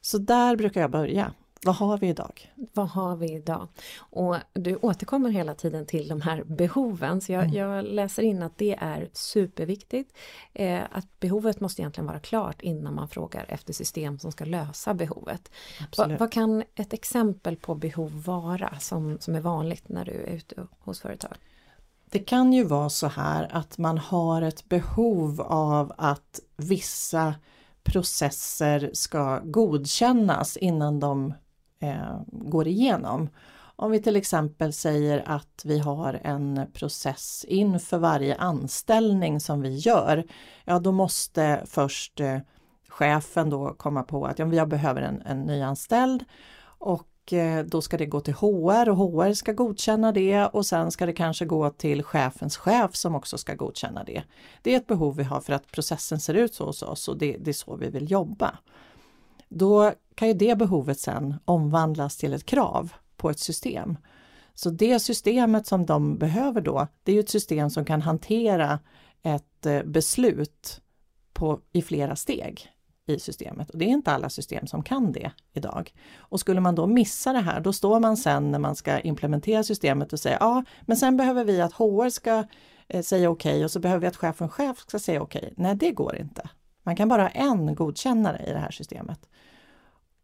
Så 0.00 0.18
där 0.18 0.56
brukar 0.56 0.80
jag 0.80 0.90
börja. 0.90 1.32
Vad 1.64 1.74
har 1.74 1.98
vi 1.98 2.08
idag? 2.08 2.52
Vad 2.72 2.88
har 2.88 3.16
vi 3.16 3.32
idag? 3.32 3.68
Och 3.98 4.36
du 4.52 4.76
återkommer 4.76 5.30
hela 5.30 5.54
tiden 5.54 5.86
till 5.86 6.08
de 6.08 6.20
här 6.20 6.44
behoven, 6.44 7.20
så 7.20 7.32
jag, 7.32 7.44
mm. 7.44 7.56
jag 7.56 7.84
läser 7.84 8.22
in 8.22 8.42
att 8.42 8.58
det 8.58 8.78
är 8.80 9.08
superviktigt. 9.12 10.16
Eh, 10.52 10.80
att 10.90 11.20
behovet 11.20 11.60
måste 11.60 11.82
egentligen 11.82 12.06
vara 12.06 12.20
klart 12.20 12.62
innan 12.62 12.94
man 12.94 13.08
frågar 13.08 13.44
efter 13.48 13.72
system 13.72 14.18
som 14.18 14.32
ska 14.32 14.44
lösa 14.44 14.94
behovet. 14.94 15.50
Va, 15.96 16.16
vad 16.18 16.32
kan 16.32 16.64
ett 16.74 16.92
exempel 16.92 17.56
på 17.56 17.74
behov 17.74 18.22
vara 18.26 18.78
som, 18.80 19.18
som 19.20 19.34
är 19.34 19.40
vanligt 19.40 19.88
när 19.88 20.04
du 20.04 20.12
är 20.12 20.34
ute 20.34 20.66
hos 20.78 21.00
företag? 21.00 21.36
Det 22.10 22.18
kan 22.18 22.52
ju 22.52 22.64
vara 22.64 22.90
så 22.90 23.06
här 23.06 23.48
att 23.52 23.78
man 23.78 23.98
har 23.98 24.42
ett 24.42 24.68
behov 24.68 25.40
av 25.40 25.92
att 25.98 26.40
vissa 26.56 27.34
processer 27.82 28.90
ska 28.92 29.40
godkännas 29.44 30.56
innan 30.56 31.00
de 31.00 31.34
eh, 31.82 32.20
går 32.26 32.68
igenom. 32.68 33.28
Om 33.76 33.90
vi 33.90 34.02
till 34.02 34.16
exempel 34.16 34.72
säger 34.72 35.22
att 35.26 35.62
vi 35.64 35.78
har 35.78 36.20
en 36.22 36.66
process 36.72 37.44
inför 37.48 37.98
varje 37.98 38.34
anställning 38.34 39.40
som 39.40 39.60
vi 39.60 39.76
gör, 39.76 40.24
ja 40.64 40.78
då 40.78 40.92
måste 40.92 41.62
först 41.66 42.20
eh, 42.20 42.38
chefen 42.88 43.50
då 43.50 43.74
komma 43.74 44.02
på 44.02 44.26
att 44.26 44.38
ja, 44.38 44.54
jag 44.54 44.68
behöver 44.68 45.02
en, 45.02 45.22
en 45.22 45.40
nyanställd 45.40 46.24
och 46.64 47.32
eh, 47.32 47.64
då 47.64 47.82
ska 47.82 47.98
det 47.98 48.06
gå 48.06 48.20
till 48.20 48.34
HR 48.34 48.88
och 48.88 48.96
HR 48.96 49.32
ska 49.32 49.52
godkänna 49.52 50.12
det 50.12 50.46
och 50.46 50.66
sen 50.66 50.90
ska 50.90 51.06
det 51.06 51.12
kanske 51.12 51.44
gå 51.44 51.70
till 51.70 52.02
chefens 52.02 52.56
chef 52.56 52.94
som 52.94 53.14
också 53.14 53.38
ska 53.38 53.54
godkänna 53.54 54.04
det. 54.04 54.22
Det 54.62 54.72
är 54.72 54.76
ett 54.76 54.86
behov 54.86 55.16
vi 55.16 55.24
har 55.24 55.40
för 55.40 55.52
att 55.52 55.72
processen 55.72 56.20
ser 56.20 56.34
ut 56.34 56.54
så 56.54 56.66
hos 56.66 56.82
oss 56.82 57.08
och 57.08 57.18
det, 57.18 57.36
det 57.40 57.50
är 57.50 57.54
så 57.54 57.76
vi 57.76 57.90
vill 57.90 58.10
jobba 58.10 58.58
då 59.54 59.92
kan 60.14 60.28
ju 60.28 60.34
det 60.34 60.58
behovet 60.58 61.00
sen 61.00 61.34
omvandlas 61.44 62.16
till 62.16 62.34
ett 62.34 62.44
krav 62.46 62.92
på 63.16 63.30
ett 63.30 63.38
system. 63.38 63.96
Så 64.54 64.70
det 64.70 65.00
systemet 65.00 65.66
som 65.66 65.86
de 65.86 66.18
behöver 66.18 66.60
då, 66.60 66.86
det 67.02 67.12
är 67.12 67.14
ju 67.14 67.20
ett 67.20 67.30
system 67.30 67.70
som 67.70 67.84
kan 67.84 68.02
hantera 68.02 68.78
ett 69.22 69.66
eh, 69.66 69.82
beslut 69.82 70.80
på, 71.32 71.60
i 71.72 71.82
flera 71.82 72.16
steg 72.16 72.72
i 73.06 73.18
systemet. 73.18 73.70
Och 73.70 73.78
Det 73.78 73.84
är 73.84 73.88
inte 73.88 74.12
alla 74.12 74.28
system 74.28 74.66
som 74.66 74.82
kan 74.82 75.12
det 75.12 75.32
idag. 75.52 75.94
Och 76.16 76.40
skulle 76.40 76.60
man 76.60 76.74
då 76.74 76.86
missa 76.86 77.32
det 77.32 77.40
här, 77.40 77.60
då 77.60 77.72
står 77.72 78.00
man 78.00 78.16
sen 78.16 78.50
när 78.50 78.58
man 78.58 78.76
ska 78.76 79.00
implementera 79.00 79.62
systemet 79.62 80.12
och 80.12 80.20
säger 80.20 80.36
ja, 80.40 80.64
men 80.82 80.96
sen 80.96 81.16
behöver 81.16 81.44
vi 81.44 81.60
att 81.60 81.72
HR 81.72 82.08
ska 82.08 82.44
eh, 82.88 83.02
säga 83.02 83.30
okej 83.30 83.52
okay, 83.52 83.64
och 83.64 83.70
så 83.70 83.80
behöver 83.80 84.00
vi 84.00 84.06
att 84.06 84.16
chefen 84.16 84.48
chef 84.48 84.78
ska 84.78 84.98
säga 84.98 85.22
okej. 85.22 85.42
Okay. 85.42 85.54
Nej, 85.56 85.74
det 85.74 85.90
går 85.90 86.16
inte. 86.16 86.48
Man 86.82 86.96
kan 86.96 87.08
bara 87.08 87.22
ha 87.22 87.28
en 87.28 87.74
godkännare 87.74 88.44
i 88.46 88.52
det 88.52 88.58
här 88.58 88.70
systemet. 88.70 89.28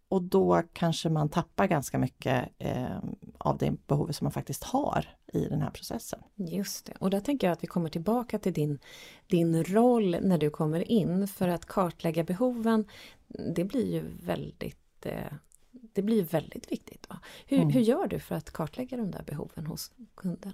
Och 0.08 0.22
då 0.22 0.62
kanske 0.72 1.08
man 1.08 1.28
tappar 1.28 1.66
ganska 1.66 1.98
mycket 1.98 2.48
eh, 2.58 2.98
av 3.38 3.58
det 3.58 3.86
behovet 3.86 4.16
som 4.16 4.24
man 4.24 4.32
faktiskt 4.32 4.64
har 4.64 5.16
i 5.32 5.44
den 5.44 5.62
här 5.62 5.70
processen. 5.70 6.20
Just 6.34 6.86
det, 6.86 6.92
och 7.00 7.10
där 7.10 7.20
tänker 7.20 7.46
jag 7.46 7.52
att 7.52 7.62
vi 7.62 7.66
kommer 7.66 7.88
tillbaka 7.88 8.38
till 8.38 8.52
din, 8.52 8.78
din 9.26 9.64
roll 9.64 10.16
när 10.22 10.38
du 10.38 10.50
kommer 10.50 10.90
in 10.90 11.28
för 11.28 11.48
att 11.48 11.66
kartlägga 11.66 12.24
behoven. 12.24 12.84
Det 13.54 13.64
blir 13.64 13.92
ju 13.92 14.04
väldigt 14.26 15.06
eh, 15.06 15.32
det 15.70 16.02
blir 16.02 16.22
väldigt 16.22 16.72
viktigt. 16.72 17.06
Hur, 17.46 17.58
mm. 17.58 17.70
hur 17.70 17.80
gör 17.80 18.06
du 18.06 18.20
för 18.20 18.34
att 18.34 18.50
kartlägga 18.50 18.96
de 18.96 19.10
där 19.10 19.22
behoven 19.22 19.66
hos 19.66 19.92
kunden? 20.14 20.52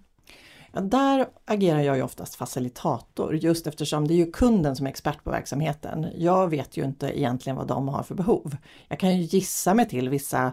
Ja, 0.74 0.80
där 0.80 1.26
agerar 1.44 1.80
jag 1.80 1.96
ju 1.96 2.02
oftast 2.02 2.34
facilitator 2.34 3.36
just 3.36 3.66
eftersom 3.66 4.08
det 4.08 4.14
är 4.14 4.16
ju 4.16 4.30
kunden 4.30 4.76
som 4.76 4.86
är 4.86 4.90
expert 4.90 5.24
på 5.24 5.30
verksamheten. 5.30 6.06
Jag 6.16 6.48
vet 6.48 6.76
ju 6.76 6.84
inte 6.84 7.18
egentligen 7.20 7.56
vad 7.56 7.66
de 7.66 7.88
har 7.88 8.02
för 8.02 8.14
behov. 8.14 8.56
Jag 8.88 8.98
kan 8.98 9.16
ju 9.18 9.22
gissa 9.22 9.74
mig 9.74 9.88
till 9.88 10.08
vissa 10.08 10.52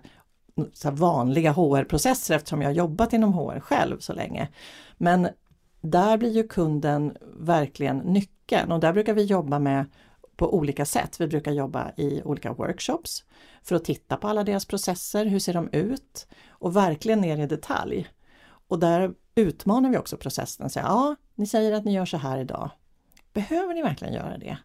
vanliga 0.92 1.52
HR-processer 1.52 2.36
eftersom 2.36 2.62
jag 2.62 2.74
jobbat 2.74 3.14
inom 3.14 3.34
HR 3.34 3.60
själv 3.60 4.00
så 4.00 4.14
länge. 4.14 4.48
Men 4.98 5.28
där 5.82 6.18
blir 6.18 6.32
ju 6.32 6.48
kunden 6.48 7.18
verkligen 7.40 7.98
nyckeln 7.98 8.72
och 8.72 8.80
där 8.80 8.94
brukar 8.94 9.14
vi 9.14 9.24
jobba 9.24 9.60
med 9.60 9.86
på 10.36 10.54
olika 10.56 10.86
sätt. 10.86 11.22
Vi 11.22 11.28
brukar 11.28 11.52
jobba 11.52 11.92
i 11.98 12.22
olika 12.24 12.54
workshops 12.54 13.24
för 13.64 13.76
att 13.76 13.86
titta 13.86 14.18
på 14.18 14.28
alla 14.28 14.44
deras 14.44 14.66
processer, 14.66 15.26
hur 15.26 15.40
ser 15.40 15.54
de 15.54 15.70
ut? 15.72 16.28
Och 16.50 16.76
verkligen 16.76 17.22
ner 17.22 17.38
i 17.38 17.48
detalj. 17.48 18.08
Och 18.68 18.80
där 18.80 19.14
utmanar 19.36 19.90
vi 19.90 19.98
också 19.98 20.18
processen 20.18 20.66
och 20.66 20.72
säger 20.72 20.88
ja, 20.88 21.16
ni 21.36 21.48
säger 21.48 21.72
att 21.72 21.86
ni 21.86 21.94
gör 21.94 22.06
så 22.06 22.18
här 22.18 22.38
idag. 22.38 22.70
Behöver 23.34 23.74
ni 23.74 23.82
verkligen 23.82 24.14
göra 24.14 24.38
det? 24.38 24.58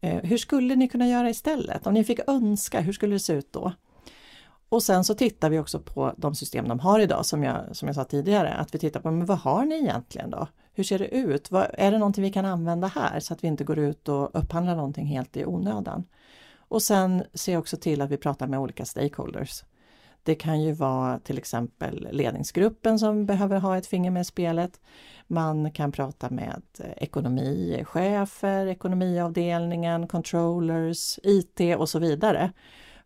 Eh, 0.00 0.22
hur 0.22 0.38
skulle 0.38 0.76
ni 0.76 0.88
kunna 0.88 1.08
göra 1.08 1.30
istället? 1.30 1.86
Om 1.86 1.94
ni 1.94 2.04
fick 2.04 2.28
önska, 2.28 2.80
hur 2.80 2.92
skulle 2.92 3.14
det 3.14 3.20
se 3.20 3.32
ut 3.32 3.52
då? 3.52 3.72
Och 4.68 4.82
sen 4.82 5.04
så 5.04 5.14
tittar 5.14 5.50
vi 5.50 5.58
också 5.58 5.80
på 5.80 6.14
de 6.16 6.34
system 6.34 6.68
de 6.68 6.80
har 6.80 7.00
idag 7.00 7.26
som 7.26 7.42
jag, 7.42 7.76
som 7.76 7.88
jag 7.88 7.94
sa 7.94 8.04
tidigare, 8.04 8.54
att 8.54 8.74
vi 8.74 8.78
tittar 8.78 9.00
på 9.00 9.10
men 9.10 9.26
vad 9.26 9.38
har 9.38 9.64
ni 9.64 9.74
egentligen 9.74 10.30
då? 10.30 10.48
Hur 10.72 10.84
ser 10.84 10.98
det 10.98 11.08
ut? 11.08 11.50
Vad, 11.50 11.66
är 11.72 11.92
det 11.92 11.98
någonting 11.98 12.24
vi 12.24 12.32
kan 12.32 12.44
använda 12.44 12.86
här 12.86 13.20
så 13.20 13.34
att 13.34 13.44
vi 13.44 13.48
inte 13.48 13.64
går 13.64 13.78
ut 13.78 14.08
och 14.08 14.30
upphandlar 14.32 14.76
någonting 14.76 15.06
helt 15.06 15.36
i 15.36 15.44
onödan? 15.44 16.04
Och 16.56 16.82
sen 16.82 17.24
ser 17.34 17.52
jag 17.52 17.60
också 17.60 17.76
till 17.76 18.00
att 18.00 18.10
vi 18.10 18.16
pratar 18.16 18.46
med 18.46 18.60
olika 18.60 18.84
stakeholders. 18.84 19.62
Det 20.24 20.34
kan 20.34 20.62
ju 20.62 20.72
vara 20.72 21.18
till 21.18 21.38
exempel 21.38 22.08
ledningsgruppen 22.12 22.98
som 22.98 23.26
behöver 23.26 23.58
ha 23.58 23.78
ett 23.78 23.86
finger 23.86 24.10
med 24.10 24.20
i 24.20 24.24
spelet. 24.24 24.80
Man 25.26 25.70
kan 25.70 25.92
prata 25.92 26.30
med 26.30 26.62
eh, 26.78 26.90
ekonomichefer, 26.96 28.66
ekonomiavdelningen, 28.66 30.08
controllers, 30.08 31.18
IT 31.22 31.76
och 31.78 31.88
så 31.88 31.98
vidare. 31.98 32.52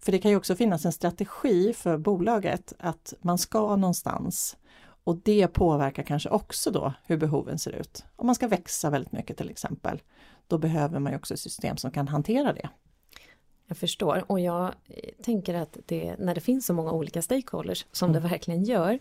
För 0.00 0.12
det 0.12 0.18
kan 0.18 0.30
ju 0.30 0.37
också 0.37 0.56
finnas 0.56 0.84
en 0.84 0.92
strategi 0.92 1.72
för 1.72 1.98
bolaget 1.98 2.72
att 2.78 3.14
man 3.20 3.38
ska 3.38 3.76
någonstans. 3.76 4.56
Och 5.04 5.16
det 5.16 5.48
påverkar 5.48 6.02
kanske 6.02 6.28
också 6.28 6.70
då 6.70 6.92
hur 7.06 7.16
behoven 7.16 7.58
ser 7.58 7.72
ut. 7.72 8.04
Om 8.16 8.26
man 8.26 8.34
ska 8.34 8.48
växa 8.48 8.90
väldigt 8.90 9.12
mycket 9.12 9.37
till 9.37 9.50
exempel, 9.50 10.02
då 10.46 10.58
behöver 10.58 10.98
man 10.98 11.12
ju 11.12 11.18
också 11.18 11.37
system 11.37 11.76
som 11.76 11.90
kan 11.90 12.08
hantera 12.08 12.52
det. 12.52 12.68
Jag 13.68 13.76
förstår 13.76 14.25
och 14.26 14.40
jag 14.40 14.75
eh, 14.88 15.10
tänker 15.22 15.54
att 15.54 15.78
det, 15.87 16.16
när 16.18 16.34
det 16.34 16.40
finns 16.40 16.66
så 16.66 16.75
många 16.75 16.92
olika 16.92 17.22
stakeholders 17.22 17.87
som 17.92 18.10
mm. 18.10 18.22
det 18.22 18.28
verkligen 18.28 18.64
gör 18.64 18.98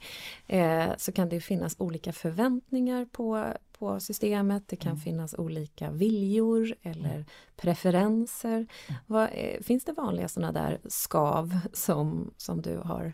eh, 0.47 0.88
så 0.97 1.12
kan 1.12 1.29
det 1.29 1.41
finnas 1.41 1.75
olika 1.79 2.13
förväntningar 2.13 3.05
på, 3.05 3.53
på 3.77 4.00
systemet. 4.00 4.63
Det 4.67 4.75
kan 4.75 4.91
mm. 4.91 5.01
finnas 5.01 5.33
olika 5.38 5.91
viljor 5.91 6.75
eller 6.83 7.13
mm. 7.13 7.25
preferenser. 7.55 8.55
Mm. 8.55 8.67
Vad, 9.05 9.29
eh, 9.33 9.62
finns 9.62 9.86
det 9.86 9.91
vanliga 9.91 10.27
sådana 10.27 10.51
där 10.51 10.79
skav 10.86 11.59
som, 11.74 12.33
som 12.38 12.62
du 12.62 12.77
har 12.77 13.13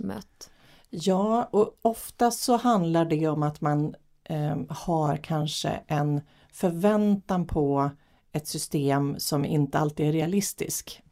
mött? 0.00 0.50
Ja, 0.90 1.48
och 1.50 1.78
ofta 1.82 2.30
så 2.30 2.56
handlar 2.56 3.04
det 3.04 3.28
om 3.28 3.42
att 3.42 3.60
man 3.60 3.94
eh, 4.24 4.56
har 4.68 5.16
kanske 5.16 5.80
en 5.86 6.20
förväntan 6.52 7.46
på 7.46 7.90
ett 8.32 8.46
system 8.46 9.18
som 9.18 9.44
inte 9.44 9.78
alltid 9.78 10.06
är 10.06 10.12
realistisk. 10.12 11.02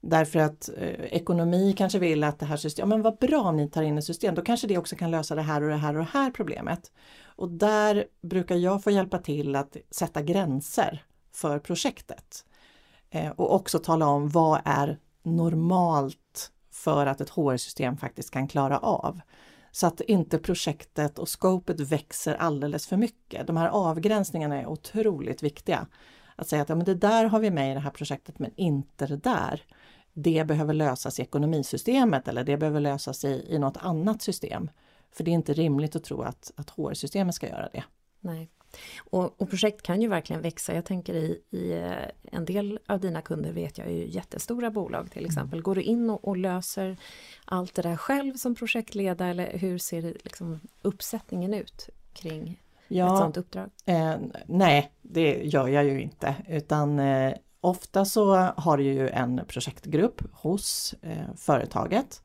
Därför 0.00 0.38
att 0.38 0.68
eh, 0.76 1.04
ekonomi 1.04 1.74
kanske 1.78 1.98
vill 1.98 2.24
att 2.24 2.38
det 2.38 2.46
här 2.46 2.56
systemet, 2.56 2.90
ja 2.90 2.96
men 2.96 3.02
vad 3.02 3.18
bra 3.18 3.40
om 3.40 3.56
ni 3.56 3.70
tar 3.70 3.82
in 3.82 3.98
ett 3.98 4.04
system, 4.04 4.34
då 4.34 4.42
kanske 4.42 4.66
det 4.66 4.78
också 4.78 4.96
kan 4.96 5.10
lösa 5.10 5.34
det 5.34 5.42
här 5.42 5.62
och 5.62 5.68
det 5.68 5.76
här 5.76 5.94
och 5.94 5.98
det 6.04 6.10
här 6.12 6.30
problemet. 6.30 6.92
Och 7.24 7.48
där 7.50 8.04
brukar 8.22 8.56
jag 8.56 8.82
få 8.82 8.90
hjälpa 8.90 9.18
till 9.18 9.56
att 9.56 9.76
sätta 9.90 10.22
gränser 10.22 11.04
för 11.32 11.58
projektet. 11.58 12.44
Eh, 13.10 13.30
och 13.30 13.54
också 13.54 13.78
tala 13.78 14.06
om 14.06 14.28
vad 14.28 14.60
är 14.64 14.98
normalt 15.22 16.50
för 16.70 17.06
att 17.06 17.20
ett 17.20 17.30
HR-system 17.30 17.96
faktiskt 17.96 18.30
kan 18.30 18.48
klara 18.48 18.78
av. 18.78 19.20
Så 19.70 19.86
att 19.86 20.00
inte 20.00 20.38
projektet 20.38 21.18
och 21.18 21.28
scopet 21.40 21.80
växer 21.80 22.34
alldeles 22.34 22.86
för 22.86 22.96
mycket. 22.96 23.46
De 23.46 23.56
här 23.56 23.68
avgränsningarna 23.68 24.60
är 24.60 24.66
otroligt 24.66 25.42
viktiga. 25.42 25.86
Att 26.36 26.48
säga 26.48 26.62
att 26.62 26.68
ja, 26.68 26.74
men 26.74 26.84
det 26.84 26.94
där 26.94 27.24
har 27.24 27.40
vi 27.40 27.50
med 27.50 27.70
i 27.70 27.74
det 27.74 27.80
här 27.80 27.90
projektet 27.90 28.38
men 28.38 28.50
inte 28.56 29.06
det 29.06 29.16
där. 29.16 29.62
Det 30.12 30.44
behöver 30.46 30.74
lösas 30.74 31.18
i 31.18 31.22
ekonomisystemet 31.22 32.28
eller 32.28 32.44
det 32.44 32.56
behöver 32.56 32.80
lösas 32.80 33.24
i, 33.24 33.46
i 33.48 33.58
något 33.58 33.76
annat 33.76 34.22
system. 34.22 34.70
För 35.12 35.24
det 35.24 35.30
är 35.30 35.32
inte 35.32 35.52
rimligt 35.52 35.96
att 35.96 36.04
tro 36.04 36.22
att, 36.22 36.52
att 36.56 36.70
HR-systemet 36.70 37.34
ska 37.34 37.48
göra 37.48 37.68
det. 37.72 37.84
Nej. 38.20 38.50
Och, 38.98 39.42
och, 39.42 39.50
projekt 39.50 39.82
kan 39.82 40.02
ju 40.02 40.08
verkligen 40.08 40.42
växa. 40.42 40.74
Jag 40.74 40.84
tänker 40.84 41.14
i, 41.14 41.42
i, 41.50 41.72
eh, 41.72 41.92
en 42.22 42.44
del 42.44 42.78
av 42.86 43.00
dina 43.00 43.22
kunder 43.22 43.52
vet 43.52 43.78
jag 43.78 43.86
är 43.86 43.92
ju 43.92 44.08
jättestora 44.08 44.70
bolag 44.70 45.10
till 45.10 45.26
exempel. 45.26 45.58
Mm. 45.58 45.62
Går 45.62 45.74
du 45.74 45.82
in 45.82 46.10
och, 46.10 46.28
och, 46.28 46.36
löser 46.36 46.96
allt 47.44 47.74
det 47.74 47.82
där 47.82 47.96
själv 47.96 48.34
som 48.34 48.54
projektledare 48.54 49.30
eller 49.30 49.58
hur 49.58 49.78
ser 49.78 50.02
liksom 50.02 50.60
uppsättningen 50.82 51.54
ut 51.54 51.88
kring 52.12 52.61
ja, 52.96 53.06
ett 53.06 53.16
sådant 53.18 53.36
uppdrag? 53.36 53.70
Eh, 53.86 54.14
nej, 54.46 54.92
det 55.02 55.42
gör 55.44 55.68
jag 55.68 55.84
ju 55.84 56.00
inte 56.00 56.34
utan 56.48 56.98
eh, 56.98 57.34
ofta 57.60 58.04
så 58.04 58.34
har 58.56 58.78
ju 58.78 59.08
en 59.08 59.40
projektgrupp 59.48 60.22
hos 60.32 60.94
eh, 61.02 61.34
företaget 61.36 62.22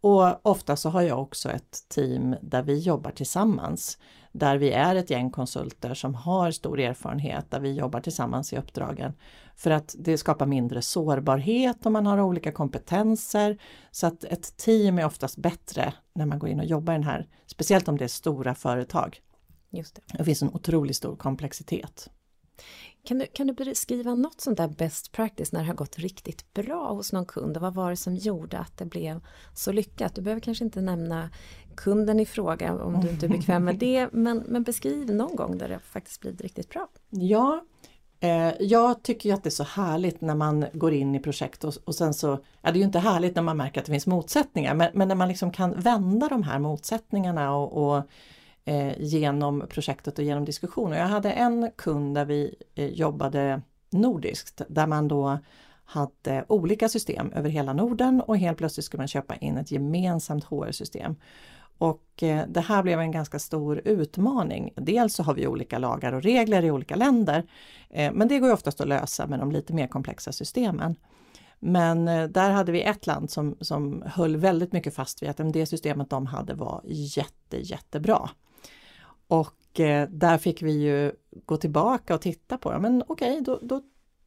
och 0.00 0.46
ofta 0.46 0.76
så 0.76 0.90
har 0.90 1.02
jag 1.02 1.22
också 1.22 1.50
ett 1.50 1.88
team 1.88 2.36
där 2.42 2.62
vi 2.62 2.78
jobbar 2.78 3.10
tillsammans. 3.10 3.98
Där 4.32 4.56
vi 4.56 4.72
är 4.72 4.94
ett 4.94 5.10
gäng 5.10 5.30
konsulter 5.30 5.94
som 5.94 6.14
har 6.14 6.50
stor 6.50 6.80
erfarenhet, 6.80 7.50
där 7.50 7.60
vi 7.60 7.72
jobbar 7.72 8.00
tillsammans 8.00 8.52
i 8.52 8.56
uppdragen. 8.56 9.12
För 9.56 9.70
att 9.70 9.94
det 9.98 10.18
skapar 10.18 10.46
mindre 10.46 10.82
sårbarhet 10.82 11.86
om 11.86 11.92
man 11.92 12.06
har 12.06 12.20
olika 12.20 12.52
kompetenser. 12.52 13.58
Så 13.90 14.06
att 14.06 14.24
ett 14.24 14.56
team 14.56 14.98
är 14.98 15.06
oftast 15.06 15.36
bättre 15.36 15.92
när 16.12 16.26
man 16.26 16.38
går 16.38 16.48
in 16.48 16.60
och 16.60 16.66
jobbar 16.66 16.92
i 16.92 16.96
den 16.96 17.04
här, 17.04 17.28
speciellt 17.46 17.88
om 17.88 17.98
det 17.98 18.04
är 18.04 18.08
stora 18.08 18.54
företag. 18.54 19.20
Just 19.70 19.94
det. 19.94 20.18
det 20.18 20.24
finns 20.24 20.42
en 20.42 20.50
otroligt 20.54 20.96
stor 20.96 21.16
komplexitet. 21.16 22.10
Kan 23.04 23.18
du, 23.18 23.26
kan 23.26 23.46
du 23.46 23.52
beskriva 23.52 24.14
något 24.14 24.40
sånt 24.40 24.56
där 24.56 24.68
best 24.68 25.12
practice 25.12 25.52
när 25.52 25.60
det 25.60 25.66
har 25.66 25.74
gått 25.74 25.98
riktigt 25.98 26.54
bra 26.54 26.92
hos 26.92 27.12
någon 27.12 27.26
kund 27.26 27.56
och 27.56 27.62
vad 27.62 27.74
var 27.74 27.90
det 27.90 27.96
som 27.96 28.16
gjorde 28.16 28.58
att 28.58 28.76
det 28.76 28.84
blev 28.84 29.20
så 29.54 29.72
lyckat? 29.72 30.14
Du 30.14 30.22
behöver 30.22 30.40
kanske 30.40 30.64
inte 30.64 30.80
nämna 30.80 31.30
kunden 31.76 32.20
i 32.20 32.26
fråga 32.26 32.74
om 32.84 33.00
du 33.00 33.10
inte 33.10 33.26
är 33.26 33.30
bekväm 33.30 33.64
med 33.64 33.78
det 33.78 34.08
men, 34.12 34.38
men 34.38 34.62
beskriv 34.62 35.14
någon 35.14 35.36
gång 35.36 35.58
där 35.58 35.68
det 35.68 35.78
faktiskt 35.78 36.20
blivit 36.20 36.40
riktigt 36.40 36.68
bra. 36.68 36.88
Ja, 37.10 37.64
eh, 38.20 38.52
jag 38.60 39.02
tycker 39.02 39.28
ju 39.28 39.34
att 39.34 39.42
det 39.42 39.48
är 39.48 39.50
så 39.50 39.64
härligt 39.64 40.20
när 40.20 40.34
man 40.34 40.66
går 40.72 40.92
in 40.92 41.14
i 41.14 41.20
projekt 41.20 41.64
och, 41.64 41.74
och 41.84 41.94
sen 41.94 42.14
så, 42.14 42.38
ja 42.62 42.70
det 42.70 42.76
är 42.76 42.80
ju 42.80 42.84
inte 42.84 42.98
härligt 42.98 43.34
när 43.34 43.42
man 43.42 43.56
märker 43.56 43.80
att 43.80 43.86
det 43.86 43.92
finns 43.92 44.06
motsättningar 44.06 44.74
men, 44.74 44.90
men 44.94 45.08
när 45.08 45.14
man 45.14 45.28
liksom 45.28 45.50
kan 45.50 45.80
vända 45.80 46.28
de 46.28 46.42
här 46.42 46.58
motsättningarna 46.58 47.56
och, 47.56 47.96
och 47.96 48.02
eh, 48.68 48.92
genom 48.98 49.64
projektet 49.68 50.18
och 50.18 50.24
genom 50.24 50.44
diskussioner. 50.44 50.98
Jag 50.98 51.06
hade 51.06 51.32
en 51.32 51.70
kund 51.76 52.14
där 52.14 52.24
vi 52.24 52.54
eh, 52.74 52.86
jobbade 52.86 53.62
nordiskt 53.90 54.62
där 54.68 54.86
man 54.86 55.08
då 55.08 55.38
hade 55.84 56.44
olika 56.48 56.88
system 56.88 57.32
över 57.32 57.50
hela 57.50 57.72
Norden 57.72 58.20
och 58.20 58.38
helt 58.38 58.58
plötsligt 58.58 58.84
skulle 58.86 59.00
man 59.00 59.08
köpa 59.08 59.36
in 59.36 59.58
ett 59.58 59.70
gemensamt 59.70 60.44
HR-system. 60.44 61.16
Och 61.78 62.22
eh, 62.22 62.46
det 62.48 62.60
här 62.60 62.82
blev 62.82 63.00
en 63.00 63.10
ganska 63.10 63.38
stor 63.38 63.80
utmaning. 63.84 64.72
Dels 64.76 65.14
så 65.14 65.22
har 65.22 65.34
vi 65.34 65.46
olika 65.46 65.78
lagar 65.78 66.12
och 66.12 66.22
regler 66.22 66.64
i 66.64 66.70
olika 66.70 66.96
länder, 66.96 67.46
eh, 67.90 68.12
men 68.12 68.28
det 68.28 68.38
går 68.38 68.48
ju 68.48 68.54
oftast 68.54 68.80
att 68.80 68.88
lösa 68.88 69.26
med 69.26 69.38
de 69.38 69.52
lite 69.52 69.72
mer 69.72 69.86
komplexa 69.86 70.32
systemen. 70.32 70.96
Men 71.58 72.08
eh, 72.08 72.24
där 72.24 72.50
hade 72.50 72.72
vi 72.72 72.82
ett 72.82 73.06
land 73.06 73.30
som, 73.30 73.56
som 73.60 74.02
höll 74.06 74.36
väldigt 74.36 74.72
mycket 74.72 74.94
fast 74.94 75.22
vid 75.22 75.28
att 75.30 75.52
det 75.52 75.66
systemet 75.66 76.10
de 76.10 76.26
hade 76.26 76.54
var 76.54 76.82
jätte, 76.86 77.56
jättebra. 77.56 78.30
Och 79.28 79.80
eh, 79.80 80.08
där 80.08 80.38
fick 80.38 80.62
vi 80.62 80.72
ju 80.72 81.12
gå 81.46 81.56
tillbaka 81.56 82.14
och 82.14 82.20
titta 82.20 82.58
på 82.58 82.72
ja, 82.72 82.78
Men 82.78 83.02
okej, 83.06 83.32
okay, 83.32 83.40
då, 83.40 83.58
då 83.62 83.82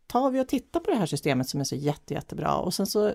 tar 0.07 0.31
vi 0.31 0.39
och 0.39 0.47
tittar 0.47 0.79
på 0.79 0.91
det 0.91 0.97
här 0.97 1.05
systemet 1.05 1.49
som 1.49 1.59
är 1.59 1.63
så 1.63 1.75
jätte, 1.75 2.13
jättebra 2.13 2.55
och 2.55 2.73
sen 2.73 2.87
så 2.87 3.13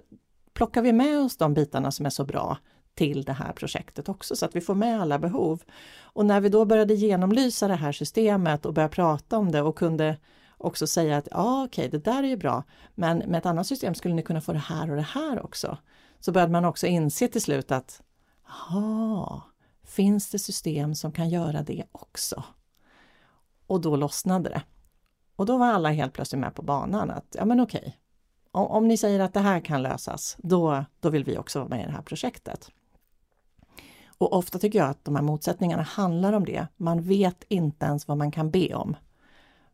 plockar 0.53 0.83
vi 0.83 0.93
med 0.93 1.21
oss 1.21 1.37
de 1.37 1.55
bitarna 1.55 1.91
som 1.91 2.07
är 2.07 2.11
så 2.11 2.25
bra 2.25 2.59
till 2.95 3.25
det 3.25 3.33
här 3.33 3.53
projektet 3.53 4.09
också 4.09 4.37
så 4.37 4.47
att 4.47 4.57
vi 4.57 4.61
får 4.61 4.75
med 4.75 5.01
alla 5.01 5.19
behov. 5.19 5.63
Och 6.01 6.27
när 6.27 6.41
vi 6.41 6.49
då 6.49 6.65
började 6.65 6.95
genomlysa 6.95 7.69
det 7.69 7.75
här 7.75 7.93
systemet 7.93 8.67
och 8.67 8.75
började 8.75 8.95
prata 8.95 9.39
om 9.39 9.53
det 9.53 9.63
och 9.63 9.79
kunde 9.79 10.17
också 10.59 10.87
säga 10.87 11.17
att 11.17 11.29
ja, 11.31 11.65
okej, 11.65 11.89
det 11.89 11.99
där 11.99 12.23
är 12.23 12.29
ju 12.29 12.37
bra, 12.37 12.65
men 12.95 13.19
med 13.19 13.39
ett 13.39 13.47
annat 13.47 13.67
system 13.67 13.95
skulle 13.95 14.15
ni 14.15 14.23
kunna 14.23 14.41
få 14.41 14.53
det 14.53 14.59
här 14.59 14.91
och 14.91 14.97
det 14.97 15.03
här 15.03 15.45
också. 15.45 15.79
Så 16.21 16.33
började 16.33 16.53
man 16.53 16.65
också 16.65 16.87
inse 16.87 17.29
till 17.29 17.43
slut 17.43 17.73
att, 17.73 18.03
ja, 18.71 19.43
finns 19.87 20.31
det 20.31 20.39
system 20.39 20.95
som 20.95 21.13
kan 21.13 21.29
göra 21.29 21.63
det 21.63 21.85
också? 21.93 22.45
Och 23.67 23.81
då 23.81 23.97
lossnade 23.97 24.49
det. 24.49 24.63
Och 25.37 25.47
då 25.47 25.59
var 25.59 25.67
alla 25.67 25.91
helt 25.91 26.13
plötsligt 26.13 26.41
med 26.41 26.55
på 26.55 26.63
banan 26.63 27.11
att, 27.11 27.37
ja 27.39 27.45
men 27.45 27.61
okej, 27.61 27.99
om, 28.51 28.67
om 28.67 28.89
ni 28.89 28.97
säger 28.97 29.21
att 29.21 29.35
det 29.35 29.41
här 29.41 29.61
kan 29.61 29.83
lösas, 29.83 30.37
då, 30.39 30.85
då 31.01 31.11
vill 31.11 31.25
vi 31.25 31.39
också 31.39 31.59
vara 31.59 31.69
med 31.69 31.83
i 31.83 31.87
det 31.87 31.93
här 31.93 32.03
projektet. 32.03 32.71
Och 34.19 34.33
ofta 34.33 34.59
tycker 34.59 34.79
jag 34.79 34.89
att 34.89 35.05
de 35.05 35.17
här 35.17 35.23
motsättningarna 35.23 35.83
handlar 35.83 36.33
om 36.33 36.45
det. 36.45 36.67
Man 36.77 37.03
vet 37.03 37.45
inte 37.49 37.87
ens 37.87 38.09
vad 38.09 38.17
man 38.17 38.31
kan 38.31 38.51
be 38.51 38.75
om. 38.75 38.97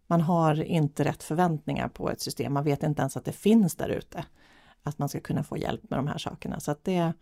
Man 0.07 0.21
har 0.21 0.63
inte 0.63 1.05
rätt 1.05 1.23
förväntningar 1.23 1.89
på 1.89 2.11
ett 2.11 2.21
system. 2.21 2.53
Man 2.53 2.65
vet 2.65 2.83
inte 2.83 3.03
ens 3.03 3.17
att 3.17 3.25
det 3.25 3.33
finns 3.33 3.75
där 3.75 3.89
ute. 3.89 4.25
Att 4.83 4.99
man 4.99 5.09
ska 5.09 5.21
kunna 5.21 5.45
få 5.45 5.57
hjälp 5.57 5.91
med 5.91 5.99
de 5.99 6.07
här 6.07 6.19
sakerna. 6.19 6.61
Så 6.61 6.71
att 6.71 6.85
det, 6.85 7.13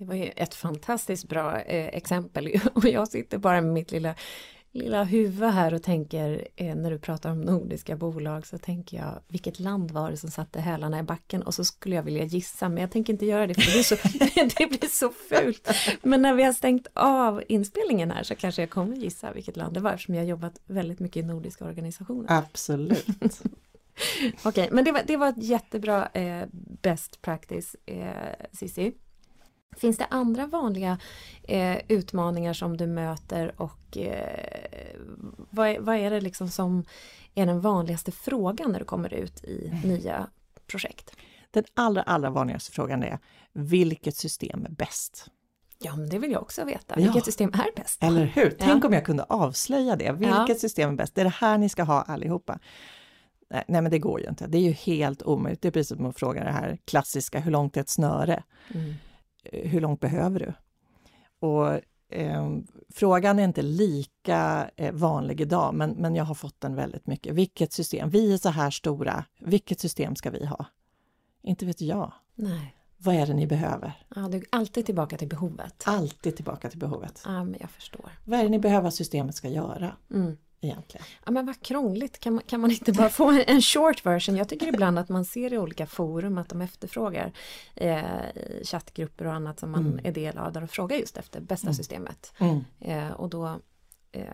det 0.00 0.06
var 0.06 0.14
ju 0.14 0.30
ett 0.36 0.54
fantastiskt 0.54 1.28
bra 1.28 1.60
eh, 1.60 1.86
exempel 1.86 2.60
och 2.74 2.84
jag 2.84 3.08
sitter 3.08 3.38
bara 3.38 3.60
med 3.60 3.72
mitt 3.72 3.92
lilla 3.92 4.14
lilla 4.72 5.04
huvud 5.04 5.50
här 5.50 5.74
och 5.74 5.82
tänker 5.82 6.48
eh, 6.56 6.74
när 6.74 6.90
du 6.90 6.98
pratar 6.98 7.30
om 7.30 7.40
nordiska 7.40 7.96
bolag 7.96 8.46
så 8.46 8.58
tänker 8.58 8.96
jag 8.96 9.20
vilket 9.28 9.60
land 9.60 9.90
var 9.90 10.10
det 10.10 10.16
som 10.16 10.30
satte 10.30 10.60
hälarna 10.60 10.98
i 10.98 11.02
backen 11.02 11.42
och 11.42 11.54
så 11.54 11.64
skulle 11.64 11.96
jag 11.96 12.02
vilja 12.02 12.24
gissa 12.24 12.68
men 12.68 12.78
jag 12.78 12.90
tänker 12.90 13.12
inte 13.12 13.26
göra 13.26 13.46
det 13.46 13.54
för 13.54 13.62
det 13.62 13.72
blir 13.72 13.82
så, 13.82 13.94
det 14.58 14.78
blir 14.78 14.88
så 14.88 15.10
fult. 15.10 15.68
Men 16.02 16.22
när 16.22 16.34
vi 16.34 16.42
har 16.42 16.52
stängt 16.52 16.86
av 16.94 17.42
inspelningen 17.48 18.10
här 18.10 18.22
så 18.22 18.34
kanske 18.34 18.62
jag 18.62 18.70
kommer 18.70 18.96
gissa 18.96 19.32
vilket 19.32 19.56
land 19.56 19.74
det 19.74 19.80
var 19.80 19.92
eftersom 19.92 20.14
jag 20.14 20.24
jobbat 20.24 20.60
väldigt 20.66 21.00
mycket 21.00 21.24
i 21.24 21.26
nordiska 21.26 21.64
organisationer. 21.64 22.26
Absolut. 22.28 23.06
Okej, 24.42 24.64
okay, 24.64 24.68
men 24.70 24.84
det 24.84 24.92
var, 24.92 25.02
det 25.06 25.16
var 25.16 25.28
ett 25.28 25.42
jättebra 25.42 26.08
eh, 26.08 26.46
best 26.82 27.22
practice 27.22 27.76
eh, 27.86 28.46
Cissi. 28.52 28.92
Finns 29.76 29.98
det 29.98 30.06
andra 30.10 30.46
vanliga 30.46 30.98
eh, 31.42 31.78
utmaningar 31.88 32.52
som 32.52 32.76
du 32.76 32.86
möter 32.86 33.54
och 33.56 33.96
eh, 33.96 35.00
vad, 35.50 35.68
är, 35.68 35.80
vad, 35.80 35.96
är 35.96 36.10
det 36.10 36.20
liksom 36.20 36.48
som 36.48 36.84
är 37.34 37.46
den 37.46 37.60
vanligaste 37.60 38.12
frågan 38.12 38.72
när 38.72 38.78
du 38.78 38.84
kommer 38.84 39.14
ut 39.14 39.44
i 39.44 39.66
mm. 39.66 39.80
nya 39.80 40.26
projekt? 40.66 41.16
Den 41.50 41.64
allra, 41.74 42.02
allra 42.02 42.30
vanligaste 42.30 42.72
frågan 42.72 43.02
är 43.02 43.18
vilket 43.52 44.16
system 44.16 44.64
är 44.64 44.70
bäst? 44.70 45.26
Ja, 45.78 45.96
men 45.96 46.08
det 46.08 46.18
vill 46.18 46.32
jag 46.32 46.42
också 46.42 46.64
veta. 46.64 46.94
Ja. 46.96 47.02
Vilket 47.02 47.24
system 47.24 47.50
är 47.54 47.76
bäst? 47.76 48.02
Eller 48.02 48.24
hur? 48.24 48.56
Tänk 48.58 48.84
ja. 48.84 48.88
om 48.88 48.92
jag 48.92 49.04
kunde 49.04 49.22
avslöja 49.22 49.96
det. 49.96 50.12
Vilket 50.12 50.48
ja. 50.48 50.54
system 50.54 50.90
är 50.90 50.96
bäst? 50.96 51.14
Det 51.14 51.20
är 51.20 51.24
det 51.24 51.34
här 51.40 51.58
ni 51.58 51.68
ska 51.68 51.82
ha 51.82 52.02
allihopa. 52.02 52.58
Nej, 53.50 53.64
nej, 53.68 53.82
men 53.82 53.90
det 53.90 53.98
går 53.98 54.20
ju 54.20 54.28
inte. 54.28 54.46
Det 54.46 54.58
är 54.58 54.62
ju 54.62 54.72
helt 54.72 55.22
omöjligt. 55.22 55.62
Det 55.62 55.68
är 55.68 55.72
precis 55.72 55.96
som 55.96 56.06
att 56.06 56.18
fråga 56.18 56.44
det 56.44 56.50
här 56.50 56.78
klassiska, 56.84 57.40
hur 57.40 57.50
långt 57.50 57.76
är 57.76 57.80
ett 57.80 57.88
snöre? 57.88 58.42
Mm 58.74 58.94
hur 59.44 59.80
långt 59.80 60.00
behöver 60.00 60.40
du? 60.40 60.52
Och 61.46 61.80
eh, 62.08 62.50
frågan 62.88 63.38
är 63.38 63.44
inte 63.44 63.62
lika 63.62 64.70
eh, 64.76 64.92
vanlig 64.92 65.40
idag, 65.40 65.74
men, 65.74 65.90
men 65.90 66.14
jag 66.14 66.24
har 66.24 66.34
fått 66.34 66.60
den 66.60 66.74
väldigt 66.74 67.06
mycket. 67.06 67.34
Vilket 67.34 67.72
system? 67.72 68.10
Vi 68.10 68.32
är 68.32 68.38
så 68.38 68.48
här 68.48 68.70
stora. 68.70 69.24
Vilket 69.38 69.80
system 69.80 70.16
ska 70.16 70.30
vi 70.30 70.46
ha? 70.46 70.66
Inte 71.42 71.66
vet 71.66 71.80
jag. 71.80 72.12
Nej. 72.34 72.76
Vad 73.02 73.14
är 73.14 73.26
det 73.26 73.34
ni 73.34 73.46
behöver? 73.46 74.06
Ja, 74.16 74.28
du 74.28 74.36
är 74.36 74.44
alltid 74.50 74.86
tillbaka 74.86 75.16
till 75.16 75.28
behovet. 75.28 75.82
Alltid 75.86 76.36
tillbaka 76.36 76.70
till 76.70 76.78
behovet. 76.78 77.22
Ja, 77.24 77.44
men 77.44 77.56
jag 77.60 77.70
förstår. 77.70 78.10
Vad 78.24 78.38
är 78.38 78.42
det 78.42 78.50
ni 78.50 78.58
behöver 78.58 78.88
att 78.88 78.94
systemet 78.94 79.34
ska 79.34 79.48
göra? 79.48 79.96
Mm 80.10 80.36
egentligen. 80.60 81.06
Ja 81.24 81.30
men 81.30 81.46
vad 81.46 81.62
krångligt, 81.62 82.20
kan 82.20 82.34
man, 82.34 82.42
kan 82.46 82.60
man 82.60 82.70
inte 82.70 82.92
bara 82.92 83.08
få 83.08 83.42
en 83.46 83.62
short 83.62 84.06
version? 84.06 84.36
Jag 84.36 84.48
tycker 84.48 84.66
ibland 84.66 84.98
att 84.98 85.08
man 85.08 85.24
ser 85.24 85.52
i 85.52 85.58
olika 85.58 85.86
forum 85.86 86.38
att 86.38 86.48
de 86.48 86.60
efterfrågar 86.60 87.32
eh, 87.74 88.00
chattgrupper 88.64 89.26
och 89.26 89.34
annat 89.34 89.60
som 89.60 89.70
man 89.70 89.86
mm. 89.86 90.06
är 90.06 90.12
del 90.12 90.38
av 90.38 90.52
där 90.52 90.60
de 90.60 90.68
frågar 90.68 90.96
just 90.96 91.16
efter 91.16 91.40
bästa 91.40 91.66
mm. 91.66 91.74
systemet. 91.74 92.32
Mm. 92.38 92.64
Eh, 92.80 93.10
och 93.12 93.30
då 93.30 93.46
eh, 94.12 94.24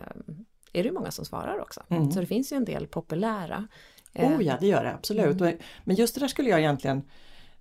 är 0.73 0.83
det 0.83 0.91
många 0.91 1.11
som 1.11 1.25
svarar 1.25 1.59
också. 1.59 1.83
Mm. 1.89 2.11
Så 2.11 2.19
det 2.19 2.25
finns 2.25 2.51
ju 2.51 2.57
en 2.57 2.65
del 2.65 2.87
populära. 2.87 3.67
oh 4.13 4.43
ja, 4.43 4.57
det 4.59 4.67
gör 4.67 4.83
det 4.83 4.93
absolut. 4.93 5.41
Mm. 5.41 5.57
Men 5.83 5.95
just 5.95 6.15
det 6.15 6.21
där 6.21 6.27
skulle 6.27 6.49
jag 6.49 6.59
egentligen 6.59 7.03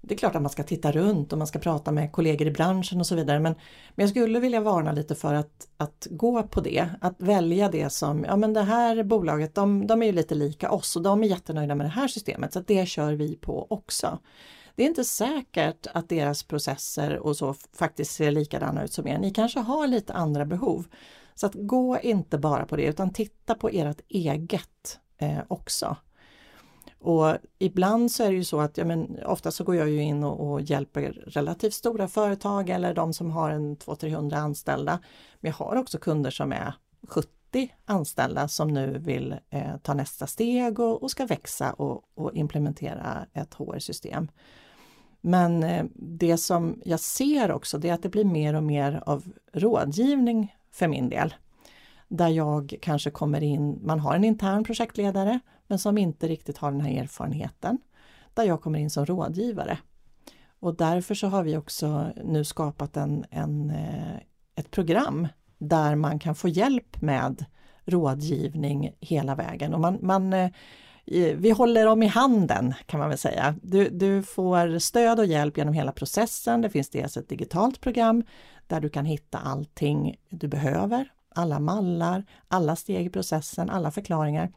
det 0.08 0.14
är 0.14 0.18
klart 0.18 0.34
att 0.34 0.42
man 0.42 0.50
ska 0.50 0.62
titta 0.62 0.92
runt 0.92 1.32
och 1.32 1.38
man 1.38 1.46
ska 1.46 1.58
prata 1.58 1.92
med 1.92 2.12
kollegor 2.12 2.48
i 2.48 2.50
branschen 2.50 3.00
och 3.00 3.06
så 3.06 3.14
vidare 3.14 3.40
men, 3.40 3.54
men 3.94 4.02
jag 4.02 4.10
skulle 4.10 4.40
vilja 4.40 4.60
varna 4.60 4.92
lite 4.92 5.14
för 5.14 5.34
att, 5.34 5.68
att 5.76 6.06
gå 6.10 6.42
på 6.42 6.60
det, 6.60 6.88
att 7.00 7.14
välja 7.18 7.68
det 7.68 7.90
som, 7.90 8.24
ja 8.24 8.36
men 8.36 8.52
det 8.52 8.62
här 8.62 9.02
bolaget 9.02 9.54
de, 9.54 9.86
de 9.86 10.02
är 10.02 10.06
ju 10.06 10.12
lite 10.12 10.34
lika 10.34 10.70
oss 10.70 10.96
och 10.96 11.02
de 11.02 11.22
är 11.22 11.26
jättenöjda 11.26 11.74
med 11.74 11.86
det 11.86 11.90
här 11.90 12.08
systemet 12.08 12.52
så 12.52 12.60
det 12.60 12.86
kör 12.86 13.12
vi 13.12 13.36
på 13.36 13.66
också. 13.70 14.18
Det 14.74 14.82
är 14.82 14.86
inte 14.86 15.04
säkert 15.04 15.86
att 15.94 16.08
deras 16.08 16.42
processer 16.42 17.18
och 17.18 17.36
så 17.36 17.54
faktiskt 17.72 18.12
ser 18.12 18.30
likadana 18.30 18.84
ut 18.84 18.92
som 18.92 19.06
er. 19.06 19.18
Ni 19.18 19.30
kanske 19.30 19.60
har 19.60 19.86
lite 19.86 20.12
andra 20.12 20.44
behov. 20.44 20.86
Så 21.34 21.46
att 21.46 21.54
gå 21.54 21.98
inte 22.00 22.38
bara 22.38 22.66
på 22.66 22.76
det 22.76 22.84
utan 22.84 23.12
titta 23.12 23.54
på 23.54 23.68
ert 23.68 24.00
eget 24.08 24.98
eh, 25.18 25.38
också. 25.48 25.96
Och 26.98 27.36
ibland 27.58 28.10
så 28.10 28.22
är 28.24 28.28
det 28.28 28.36
ju 28.36 28.44
så 28.44 28.60
att, 28.60 28.78
ja 28.78 28.84
men 28.84 29.18
ofta 29.26 29.50
så 29.50 29.64
går 29.64 29.76
jag 29.76 29.90
ju 29.90 30.02
in 30.02 30.24
och, 30.24 30.50
och 30.50 30.60
hjälper 30.60 31.02
relativt 31.26 31.74
stora 31.74 32.08
företag 32.08 32.70
eller 32.70 32.94
de 32.94 33.12
som 33.12 33.30
har 33.30 33.50
en 33.50 33.76
200-300 33.76 34.34
anställda. 34.34 34.98
Men 35.40 35.50
jag 35.50 35.66
har 35.66 35.76
också 35.76 35.98
kunder 35.98 36.30
som 36.30 36.52
är 36.52 36.74
70 37.08 37.28
anställda 37.84 38.48
som 38.48 38.68
nu 38.68 38.98
vill 38.98 39.36
eh, 39.50 39.76
ta 39.82 39.94
nästa 39.94 40.26
steg 40.26 40.80
och, 40.80 41.02
och 41.02 41.10
ska 41.10 41.26
växa 41.26 41.72
och, 41.72 42.02
och, 42.14 42.34
implementera 42.34 43.26
ett 43.32 43.54
HR-system. 43.54 44.28
Men 45.20 45.62
eh, 45.62 45.84
det 45.94 46.36
som 46.36 46.82
jag 46.84 47.00
ser 47.00 47.52
också 47.52 47.78
det 47.78 47.88
är 47.88 47.94
att 47.94 48.02
det 48.02 48.08
blir 48.08 48.24
mer 48.24 48.54
och 48.54 48.62
mer 48.62 49.02
av 49.06 49.24
rådgivning 49.52 50.54
för 50.72 50.88
min 50.88 51.08
del 51.08 51.34
där 52.08 52.28
jag 52.28 52.74
kanske 52.82 53.10
kommer 53.10 53.42
in, 53.42 53.80
man 53.82 54.00
har 54.00 54.14
en 54.14 54.24
intern 54.24 54.64
projektledare 54.64 55.40
men 55.66 55.78
som 55.78 55.98
inte 55.98 56.28
riktigt 56.28 56.58
har 56.58 56.72
den 56.72 56.80
här 56.80 57.02
erfarenheten, 57.02 57.78
där 58.34 58.44
jag 58.44 58.62
kommer 58.62 58.78
in 58.78 58.90
som 58.90 59.06
rådgivare. 59.06 59.78
Och 60.60 60.76
därför 60.76 61.14
så 61.14 61.26
har 61.26 61.42
vi 61.42 61.56
också 61.56 62.12
nu 62.24 62.44
skapat 62.44 62.96
en, 62.96 63.24
en, 63.30 63.70
eh, 63.70 64.16
ett 64.56 64.70
program 64.70 65.28
där 65.58 65.94
man 65.94 66.18
kan 66.18 66.34
få 66.34 66.48
hjälp 66.48 67.02
med 67.02 67.44
rådgivning 67.84 68.92
hela 69.00 69.34
vägen. 69.34 69.74
Och 69.74 69.80
man, 69.80 69.98
man, 70.02 70.32
eh, 70.32 70.50
eh, 71.06 71.36
vi 71.36 71.50
håller 71.50 71.86
dem 71.86 72.02
i 72.02 72.06
handen 72.06 72.74
kan 72.86 73.00
man 73.00 73.08
väl 73.08 73.18
säga. 73.18 73.54
Du, 73.62 73.88
du 73.88 74.22
får 74.22 74.78
stöd 74.78 75.18
och 75.18 75.26
hjälp 75.26 75.58
genom 75.58 75.74
hela 75.74 75.92
processen. 75.92 76.62
Det 76.62 76.70
finns 76.70 76.90
dels 76.90 77.16
ett 77.16 77.28
digitalt 77.28 77.80
program 77.80 78.22
där 78.66 78.80
du 78.80 78.88
kan 78.88 79.04
hitta 79.04 79.38
allting 79.38 80.16
du 80.30 80.48
behöver 80.48 81.08
alla 81.36 81.60
mallar, 81.60 82.24
alla 82.48 82.76
steg 82.76 83.06
i 83.06 83.10
processen, 83.10 83.70
alla 83.70 83.90
förklaringar. 83.90 84.52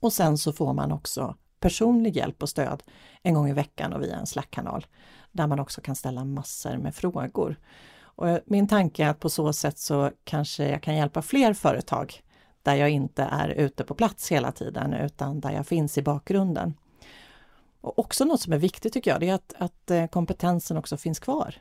Och 0.00 0.12
sen 0.12 0.38
så 0.38 0.52
får 0.52 0.72
man 0.72 0.92
också 0.92 1.34
personlig 1.60 2.16
hjälp 2.16 2.42
och 2.42 2.48
stöd 2.48 2.82
en 3.22 3.34
gång 3.34 3.48
i 3.48 3.52
veckan 3.52 3.92
och 3.92 4.02
via 4.02 4.16
en 4.16 4.26
Slack-kanal 4.26 4.86
där 5.32 5.46
man 5.46 5.60
också 5.60 5.80
kan 5.80 5.96
ställa 5.96 6.24
massor 6.24 6.76
med 6.76 6.94
frågor. 6.94 7.56
Och 7.98 8.40
min 8.46 8.68
tanke 8.68 9.04
är 9.04 9.08
att 9.08 9.20
på 9.20 9.30
så 9.30 9.52
sätt 9.52 9.78
så 9.78 10.10
kanske 10.24 10.68
jag 10.68 10.82
kan 10.82 10.96
hjälpa 10.96 11.22
fler 11.22 11.52
företag 11.52 12.22
där 12.62 12.74
jag 12.74 12.90
inte 12.90 13.22
är 13.22 13.48
ute 13.48 13.84
på 13.84 13.94
plats 13.94 14.32
hela 14.32 14.52
tiden 14.52 14.92
utan 14.94 15.40
där 15.40 15.50
jag 15.50 15.66
finns 15.66 15.98
i 15.98 16.02
bakgrunden. 16.02 16.74
Och 17.80 17.98
också 17.98 18.24
något 18.24 18.40
som 18.40 18.52
är 18.52 18.58
viktigt 18.58 18.92
tycker 18.92 19.10
jag, 19.10 19.20
det 19.20 19.28
är 19.28 19.34
att, 19.34 19.54
att 19.58 19.90
eh, 19.90 20.06
kompetensen 20.06 20.76
också 20.76 20.96
finns 20.96 21.18
kvar 21.18 21.54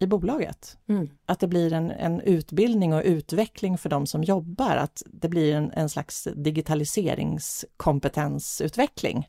i 0.00 0.06
bolaget. 0.06 0.78
Mm. 0.86 1.10
Att 1.26 1.40
det 1.40 1.46
blir 1.46 1.72
en, 1.72 1.90
en, 1.90 2.20
utbildning 2.20 2.94
och 2.94 3.02
utveckling 3.04 3.78
för 3.78 3.88
de 3.88 4.06
som 4.06 4.24
jobbar, 4.24 4.76
att 4.76 5.02
det 5.06 5.28
blir 5.28 5.54
en, 5.54 5.70
en 5.70 5.88
slags 5.88 6.28
digitaliseringskompetensutveckling 6.34 9.28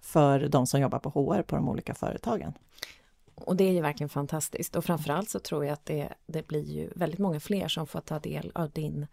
för 0.00 0.48
de 0.48 0.66
som 0.66 0.80
jobbar 0.80 0.98
på 0.98 1.10
HR 1.10 1.42
på 1.42 1.56
de 1.56 1.68
olika 1.68 1.94
företagen. 1.94 2.52
Och 3.34 3.56
det 3.56 3.64
är 3.64 3.72
ju 3.72 3.80
verkligen 3.80 4.08
fantastiskt 4.08 4.76
och 4.76 4.84
framförallt 4.84 5.30
så 5.30 5.38
tror 5.38 5.64
jag 5.64 5.72
att 5.72 5.86
det, 5.86 6.08
det 6.26 6.46
blir 6.46 6.64
ju 6.64 6.90
väldigt 6.94 7.18
många 7.18 7.40
fler 7.40 7.68
som 7.68 7.86
får 7.86 8.00
ta 8.00 8.18
del 8.18 8.52
av 8.54 8.70
din 8.70 9.06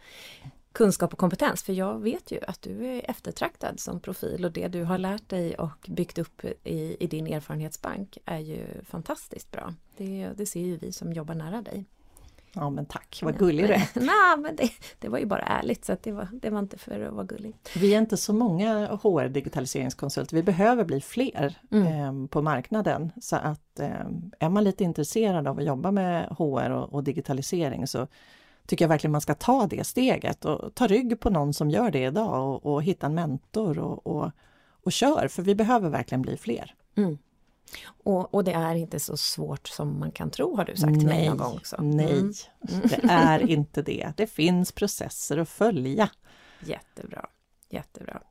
kunskap 0.77 1.13
och 1.13 1.19
kompetens. 1.19 1.63
För 1.63 1.73
jag 1.73 1.99
vet 1.99 2.31
ju 2.31 2.39
att 2.47 2.61
du 2.61 2.85
är 2.85 3.09
eftertraktad 3.09 3.79
som 3.79 3.99
profil 3.99 4.45
och 4.45 4.51
det 4.51 4.67
du 4.67 4.83
har 4.83 4.97
lärt 4.97 5.29
dig 5.29 5.55
och 5.55 5.87
byggt 5.87 6.17
upp 6.17 6.45
i, 6.63 6.97
i 6.99 7.07
din 7.07 7.27
erfarenhetsbank 7.27 8.17
är 8.25 8.39
ju 8.39 8.65
fantastiskt 8.83 9.51
bra. 9.51 9.73
Det, 9.97 10.29
det 10.35 10.45
ser 10.45 10.59
ju 10.59 10.77
vi 10.77 10.91
som 10.91 11.13
jobbar 11.13 11.35
nära 11.35 11.61
dig. 11.61 11.85
Ja 12.53 12.69
men 12.69 12.85
tack, 12.85 13.19
vad 13.23 13.37
gullig 13.37 13.67
du 13.67 13.73
är. 13.73 13.87
Nej, 13.93 14.37
men 14.37 14.55
det, 14.55 14.69
det, 14.99 15.09
var 15.09 15.19
ju 15.19 15.25
bara 15.25 15.41
ärligt 15.41 15.85
så 15.85 15.97
det, 16.03 16.11
var, 16.11 16.27
det 16.31 16.49
var 16.49 16.59
inte 16.59 16.77
för 16.77 17.01
att 17.01 17.13
vara 17.13 17.25
gullig. 17.25 17.55
Vi 17.75 17.93
är 17.93 17.97
inte 17.97 18.17
så 18.17 18.33
många 18.33 18.87
HR 18.87 19.27
digitaliseringskonsulter, 19.27 20.35
vi 20.35 20.43
behöver 20.43 20.83
bli 20.83 21.01
fler 21.01 21.57
mm. 21.71 21.87
eh, 21.87 22.27
på 22.27 22.41
marknaden. 22.41 23.11
Så 23.21 23.35
att 23.35 23.79
eh, 23.79 24.07
är 24.39 24.49
man 24.49 24.63
lite 24.63 24.83
intresserad 24.83 25.47
av 25.47 25.59
att 25.59 25.65
jobba 25.65 25.91
med 25.91 26.25
HR 26.37 26.69
och, 26.69 26.93
och, 26.93 27.03
digitalisering 27.03 27.87
så 27.87 28.07
tycker 28.67 28.85
jag 28.85 28.89
verkligen 28.89 29.11
man 29.11 29.21
ska 29.21 29.33
ta 29.33 29.67
det 29.67 29.83
steget 29.83 30.45
och 30.45 30.75
ta 30.75 30.87
rygg 30.87 31.19
på 31.19 31.29
någon 31.29 31.53
som 31.53 31.69
gör 31.69 31.91
det 31.91 32.03
idag 32.03 32.55
och, 32.55 32.73
och 32.73 32.83
hitta 32.83 33.05
en 33.05 33.15
mentor 33.15 33.79
och, 33.79 34.07
och, 34.07 34.31
och 34.83 34.91
kör, 34.91 35.27
för 35.27 35.43
vi 35.43 35.55
behöver 35.55 35.89
verkligen 35.89 36.21
bli 36.21 36.37
fler. 36.37 36.75
Mm. 36.97 37.17
Och, 37.87 38.33
och, 38.33 38.43
det 38.43 38.53
är 38.53 38.75
inte 38.75 38.99
så 38.99 39.17
svårt 39.17 39.67
som 39.67 39.99
man 39.99 40.11
kan 40.11 40.31
tro 40.31 40.55
har 40.55 40.65
du 40.65 40.75
sagt 40.75 40.93
till 40.93 41.07
mig 41.07 41.27
någon 41.27 41.37
gång 41.37 41.55
också. 41.55 41.75
Nej, 41.81 42.11
mm. 42.11 42.33
det 42.61 42.99
är 43.09 43.49
inte 43.49 43.81
det. 43.81 44.13
Det 44.17 44.27
finns 44.27 44.71
processer 44.71 45.37
att 45.37 45.49
följa. 45.49 46.09
Jättebra. 46.59 47.29
Jättebra. 47.69 48.21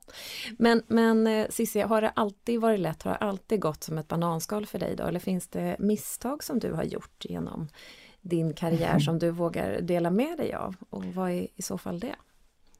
Men, 0.59 0.83
men 0.87 1.27
eh, 1.27 1.46
Cissi, 1.51 1.81
har 1.81 2.01
det 2.01 2.09
alltid 2.11 2.61
varit 2.61 2.81
lätt, 2.81 3.03
har 3.03 3.11
det 3.11 3.18
alltid 3.18 3.61
gått 3.61 3.85
som 3.85 3.99
ett 3.99 4.09
bananskal 4.09 4.66
för 4.66 4.79
dig 4.79 4.96
då? 4.96 5.05
Eller 5.05 5.20
finns 5.20 5.49
det 5.49 5.77
misstag 5.79 6.44
som 6.44 6.59
du 6.59 6.72
har 6.72 6.85
gjort 6.85 7.25
genom 7.25 7.68
din 8.29 8.55
karriär 8.55 8.99
som 8.99 9.19
du 9.19 9.31
vågar 9.31 9.81
dela 9.81 10.11
med 10.11 10.39
dig 10.39 10.55
av? 10.55 10.77
Och 10.91 11.05
vad 11.05 11.31
är 11.31 11.47
i 11.57 11.62
så 11.62 11.79
fall 11.79 12.01
det? 12.01 12.15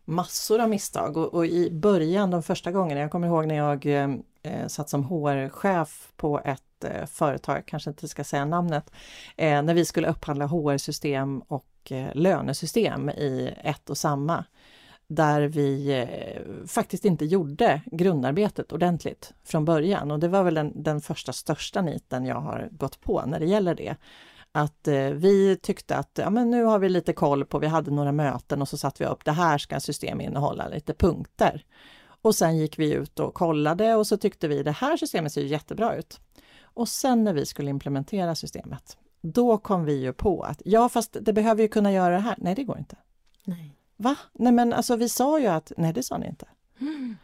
Massor 0.05 0.61
av 0.61 0.69
misstag 0.69 1.17
och, 1.17 1.35
och 1.35 1.47
i 1.47 1.71
början, 1.71 2.31
de 2.31 2.43
första 2.43 2.73
gångerna, 2.73 3.01
jag 3.01 3.11
kommer 3.11 3.27
ihåg 3.27 3.47
när 3.47 3.55
jag 3.55 3.87
eh, 3.87 4.11
eh 4.43 4.67
satt 4.67 4.89
som 4.89 5.05
HR-chef 5.05 6.13
på 6.17 6.41
ett 6.45 6.85
eh, 6.85 7.07
företag, 7.07 7.63
kanske 7.67 7.91
inte 7.91 8.09
ska 8.09 8.25
säga 8.25 8.45
namnet, 8.45 8.91
eh, 9.37 9.63
när 9.63 9.75
vi 9.75 9.85
skulle 9.85 10.09
upphandla 10.09 10.47
HR-system 10.47 11.43
och 11.49 11.67
eh, 11.91 12.09
lönesystem 12.15 13.11
i 13.11 13.55
ett 13.63 13.91
och 13.91 13.99
samma. 13.99 14.45
Där 15.09 15.43
vi 15.43 16.01
eh, 16.01 16.67
faktiskt 16.67 17.05
inte 17.05 17.25
gjorde 17.25 17.83
grundarbetet 17.87 18.73
ordentligt 18.73 19.35
från 19.45 19.65
början 19.65 20.11
och 20.11 20.19
det 20.19 20.29
var 20.29 20.43
väl 20.43 20.55
den, 20.55 20.83
den 20.83 21.01
första 21.01 21.33
största 21.33 21.83
niten 21.83 22.25
jag 22.27 22.41
har 22.41 22.69
gått 22.71 23.01
på 23.01 23.23
när 23.27 23.41
det 23.41 23.47
gäller 23.47 23.75
det 23.75 23.97
att 24.57 24.89
eh, 24.89 25.11
vi 25.11 25.57
tyckte 25.63 25.97
att 25.97 26.11
ja, 26.15 26.31
men 26.31 26.51
nu 26.51 26.65
har 26.65 26.79
vi 26.79 26.89
lite 26.89 27.13
koll 27.13 27.45
på, 27.45 27.59
vi 27.59 27.67
hade 27.67 27.91
några 27.91 28.13
möten 28.13 28.63
och 28.63 28.69
så 28.69 28.79
satte 28.79 29.03
vi 29.03 29.09
upp 29.09 29.25
det 29.25 29.33
här 29.33 29.59
ska 29.59 29.81
system 29.81 30.21
innehålla 30.21 30.69
lite 30.69 30.95
punkter. 30.95 31.65
Och 32.23 32.35
sen 32.35 32.57
gick 32.57 32.79
vi 32.79 32.93
ut 32.93 33.21
och 33.21 33.35
kollade 33.35 33.95
och 33.95 34.07
så 34.07 34.17
tyckte 34.17 34.49
vi 34.49 34.63
det 34.63 34.71
här 34.71 34.97
systemet 34.97 35.33
ser 35.33 35.43
jättebra 35.43 35.97
ut. 35.97 36.21
Och 36.63 36.89
sen 36.89 37.25
när 37.25 37.33
vi 37.33 37.47
skulle 37.47 37.71
implementera 37.71 38.35
systemet, 38.35 38.97
då 39.21 39.59
kom 39.59 39.85
vi 39.85 40.01
ju 40.01 40.13
på 40.13 40.43
att 40.43 40.63
ja, 40.65 40.89
fast 40.89 41.17
det 41.21 41.33
behöver 41.33 41.63
ju 41.63 41.69
kunna 41.69 41.93
göra 41.93 42.15
det 42.15 42.21
här. 42.21 42.35
Nej, 42.39 42.55
det 42.55 42.65
går 42.65 42.79
inte. 42.79 42.97
Nej. 43.45 43.77
Va? 43.97 44.17
Nej, 44.33 44.53
men 44.53 44.73
alltså 44.73 44.97
vi 44.97 45.09
sa 45.09 45.41
ju 45.41 45.47
att 45.47 45.73
nej, 45.77 45.93
det 45.93 46.03
sa 46.03 46.19
ni 46.19 46.27
inte. 46.27 46.47
Mm. 46.81 47.17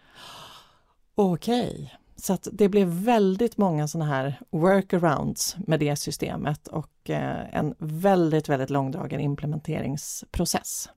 Okej. 1.15 1.99
Så 2.23 2.33
att 2.33 2.49
det 2.53 2.69
blev 2.69 2.89
väldigt 2.89 3.57
många 3.57 3.89
sådana 3.89 4.11
här 4.11 4.41
workarounds 4.51 5.57
med 5.67 5.81
det 5.81 5.97
systemet 5.97 6.69
och 6.69 7.11
eh, 7.11 7.57
en 7.57 7.75
väldigt, 7.79 8.49
väldigt 8.49 8.71
långdragen 8.71 9.21
implementeringsprocess. 9.21 10.89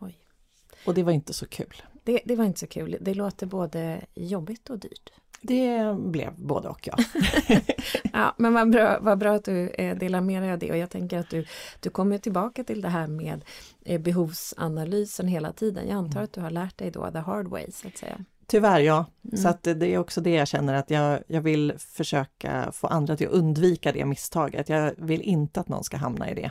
Oj. 0.00 0.16
Och 0.86 0.94
det 0.94 1.02
var 1.02 1.12
inte 1.12 1.32
så 1.32 1.46
kul. 1.46 1.82
Det, 2.04 2.20
det 2.24 2.36
var 2.36 2.44
inte 2.44 2.60
så 2.60 2.66
kul. 2.66 2.96
Det 3.00 3.14
låter 3.14 3.46
både 3.46 4.00
jobbigt 4.14 4.70
och 4.70 4.78
dyrt. 4.78 5.10
Det 5.40 5.96
blev 5.98 6.34
både 6.36 6.68
och 6.68 6.88
ja. 6.88 6.96
ja 8.12 8.34
men 8.38 8.54
vad 8.54 8.70
bra, 8.70 8.98
vad 9.00 9.18
bra 9.18 9.34
att 9.34 9.44
du 9.44 9.68
eh, 9.68 9.96
delar 9.96 10.20
med 10.20 10.42
dig 10.42 10.52
av 10.52 10.58
det 10.58 10.70
och 10.70 10.76
jag 10.76 10.90
tänker 10.90 11.18
att 11.18 11.30
du, 11.30 11.46
du 11.80 11.90
kommer 11.90 12.18
tillbaka 12.18 12.64
till 12.64 12.80
det 12.80 12.88
här 12.88 13.06
med 13.06 13.44
eh, 13.84 14.00
behovsanalysen 14.00 15.28
hela 15.28 15.52
tiden. 15.52 15.88
Jag 15.88 15.96
antar 15.96 16.18
mm. 16.18 16.24
att 16.24 16.32
du 16.32 16.40
har 16.40 16.50
lärt 16.50 16.78
dig 16.78 16.90
då 16.90 17.10
the 17.10 17.18
hard 17.18 17.48
way 17.48 17.66
så 17.72 17.88
att 17.88 17.96
säga. 17.96 18.24
Tyvärr 18.46 18.80
ja, 18.80 19.06
mm. 19.24 19.36
så 19.36 19.48
att 19.48 19.62
det 19.62 19.86
är 19.86 19.98
också 19.98 20.20
det 20.20 20.30
jag 20.30 20.48
känner 20.48 20.74
att 20.74 20.90
jag, 20.90 21.20
jag 21.26 21.40
vill 21.40 21.72
försöka 21.78 22.72
få 22.72 22.86
andra 22.86 23.16
till 23.16 23.26
att 23.26 23.32
undvika 23.32 23.92
det 23.92 24.04
misstaget. 24.04 24.68
Jag 24.68 24.94
vill 24.98 25.22
inte 25.22 25.60
att 25.60 25.68
någon 25.68 25.84
ska 25.84 25.96
hamna 25.96 26.30
i 26.30 26.34
det. 26.34 26.50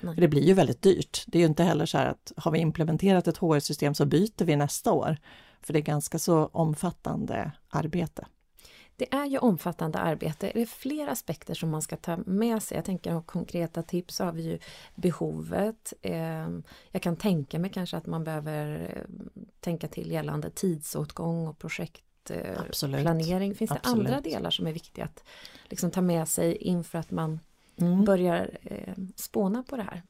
För 0.00 0.20
det 0.20 0.28
blir 0.28 0.42
ju 0.42 0.54
väldigt 0.54 0.82
dyrt. 0.82 1.24
Det 1.26 1.38
är 1.38 1.40
ju 1.40 1.46
inte 1.46 1.62
heller 1.62 1.86
så 1.86 1.98
här 1.98 2.06
att 2.06 2.32
har 2.36 2.52
vi 2.52 2.58
implementerat 2.58 3.28
ett 3.28 3.36
HR-system 3.36 3.94
så 3.94 4.06
byter 4.06 4.44
vi 4.44 4.56
nästa 4.56 4.92
år. 4.92 5.16
För 5.62 5.72
det 5.72 5.78
är 5.78 5.82
ganska 5.82 6.18
så 6.18 6.46
omfattande 6.52 7.52
arbete. 7.68 8.26
Det 8.96 9.14
är 9.14 9.26
ju 9.26 9.38
omfattande 9.38 9.98
arbete. 9.98 10.50
Det 10.54 10.62
är 10.62 10.66
fler 10.66 11.06
aspekter 11.06 11.54
som 11.54 11.70
man 11.70 11.82
ska 11.82 11.96
ta 11.96 12.16
med 12.16 12.62
sig. 12.62 12.76
Jag 12.76 12.84
tänker 12.84 13.14
att 13.14 13.26
konkreta 13.26 13.82
tips 13.82 14.18
har 14.18 14.32
vi 14.32 14.42
ju 14.42 14.58
behovet. 14.94 15.92
Ehm, 16.02 16.62
jag 16.90 17.02
kan 17.02 17.16
tänka 17.16 17.58
mig 17.58 17.70
kanske 17.70 17.96
att 17.96 18.06
man 18.06 18.24
behöver 18.24 18.90
eh, 18.96 19.02
tänka 19.60 19.88
till 19.88 20.10
gällande 20.10 20.50
tidsåtgång 20.50 21.46
och 21.46 21.58
projektplanering. 21.58 23.54
Finns 23.54 23.70
det 23.70 23.76
Absolut. 23.76 24.06
andra 24.06 24.20
delar 24.20 24.50
som 24.50 24.66
är 24.66 24.72
viktiga 24.72 25.04
att 25.04 25.24
liksom 25.64 25.90
ta 25.90 26.00
med 26.00 26.28
sig 26.28 26.56
inför 26.56 26.98
att 26.98 27.10
man 27.10 27.40
mm. 27.76 28.04
börjar 28.04 28.58
eh, 28.62 28.94
spåna 29.16 29.62
på 29.62 29.76
det 29.76 29.82
här? 29.82 30.02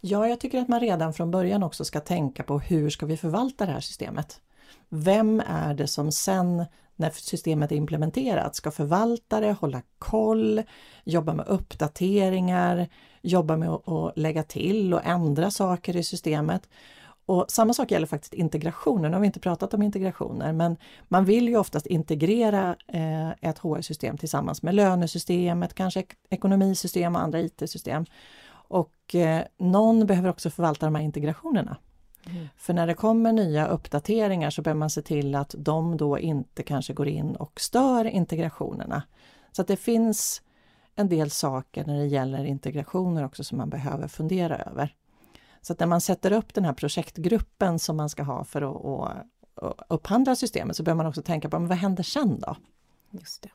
Ja, 0.00 0.28
jag 0.28 0.40
tycker 0.40 0.58
att 0.58 0.68
man 0.68 0.80
redan 0.80 1.12
från 1.12 1.30
början 1.30 1.62
också 1.62 1.84
ska 1.84 2.00
tänka 2.00 2.42
på 2.42 2.58
hur 2.58 2.90
ska 2.90 3.06
vi 3.06 3.16
förvalta 3.16 3.66
det 3.66 3.72
här 3.72 3.80
systemet? 3.80 4.40
Vem 4.88 5.42
är 5.46 5.74
det 5.74 5.86
som 5.86 6.12
sen 6.12 6.64
när 6.96 7.10
systemet 7.10 7.72
är 7.72 7.76
implementerat 7.76 8.56
ska 8.56 8.70
förvaltare 8.70 9.56
hålla 9.60 9.82
koll, 9.98 10.62
jobba 11.04 11.34
med 11.34 11.46
uppdateringar, 11.46 12.88
jobba 13.22 13.56
med 13.56 13.68
att 13.68 14.12
lägga 14.16 14.42
till 14.42 14.94
och 14.94 15.04
ändra 15.04 15.50
saker 15.50 15.96
i 15.96 16.02
systemet. 16.02 16.68
Och 17.26 17.44
samma 17.48 17.72
sak 17.72 17.90
gäller 17.90 18.06
faktiskt 18.06 18.34
integrationen. 18.34 19.10
Nu 19.10 19.16
har 19.16 19.20
vi 19.20 19.26
inte 19.26 19.40
pratat 19.40 19.74
om 19.74 19.82
integrationer, 19.82 20.52
men 20.52 20.76
man 21.08 21.24
vill 21.24 21.48
ju 21.48 21.56
oftast 21.56 21.86
integrera 21.86 22.76
eh, 22.88 23.30
ett 23.30 23.58
HR-system 23.58 24.18
tillsammans 24.18 24.62
med 24.62 24.74
lönesystemet, 24.74 25.74
kanske 25.74 26.04
ekonomisystem 26.30 27.16
och 27.16 27.22
andra 27.22 27.40
IT-system. 27.40 28.04
Och 28.68 29.14
eh, 29.14 29.42
någon 29.58 30.06
behöver 30.06 30.28
också 30.28 30.50
förvalta 30.50 30.86
de 30.86 30.94
här 30.94 31.02
integrationerna. 31.02 31.76
Mm. 32.30 32.48
För 32.56 32.74
när 32.74 32.86
det 32.86 32.94
kommer 32.94 33.32
nya 33.32 33.66
uppdateringar 33.66 34.50
så 34.50 34.62
behöver 34.62 34.78
man 34.78 34.90
se 34.90 35.02
till 35.02 35.34
att 35.34 35.54
de 35.58 35.96
då 35.96 36.18
inte 36.18 36.62
kanske 36.62 36.92
går 36.92 37.08
in 37.08 37.36
och 37.36 37.60
stör 37.60 38.04
integrationerna. 38.04 39.02
Så 39.52 39.62
att 39.62 39.68
det 39.68 39.76
finns 39.76 40.42
en 40.94 41.08
del 41.08 41.30
saker 41.30 41.84
när 41.84 41.98
det 41.98 42.06
gäller 42.06 42.44
integrationer 42.44 43.24
också 43.24 43.44
som 43.44 43.58
man 43.58 43.70
behöver 43.70 44.08
fundera 44.08 44.58
över. 44.58 44.94
Så 45.60 45.72
att 45.72 45.80
när 45.80 45.86
man 45.86 46.00
sätter 46.00 46.32
upp 46.32 46.54
den 46.54 46.64
här 46.64 46.72
projektgruppen 46.72 47.78
som 47.78 47.96
man 47.96 48.08
ska 48.08 48.22
ha 48.22 48.44
för 48.44 48.62
att, 48.62 49.26
att 49.54 49.86
upphandla 49.88 50.36
systemet 50.36 50.76
så 50.76 50.82
behöver 50.82 50.96
man 50.96 51.06
också 51.06 51.22
tänka 51.22 51.48
på, 51.48 51.58
men 51.58 51.68
vad 51.68 51.78
händer 51.78 52.02
sen 52.02 52.40
då? 52.40 52.56
Just 53.10 53.42
det 53.42 53.50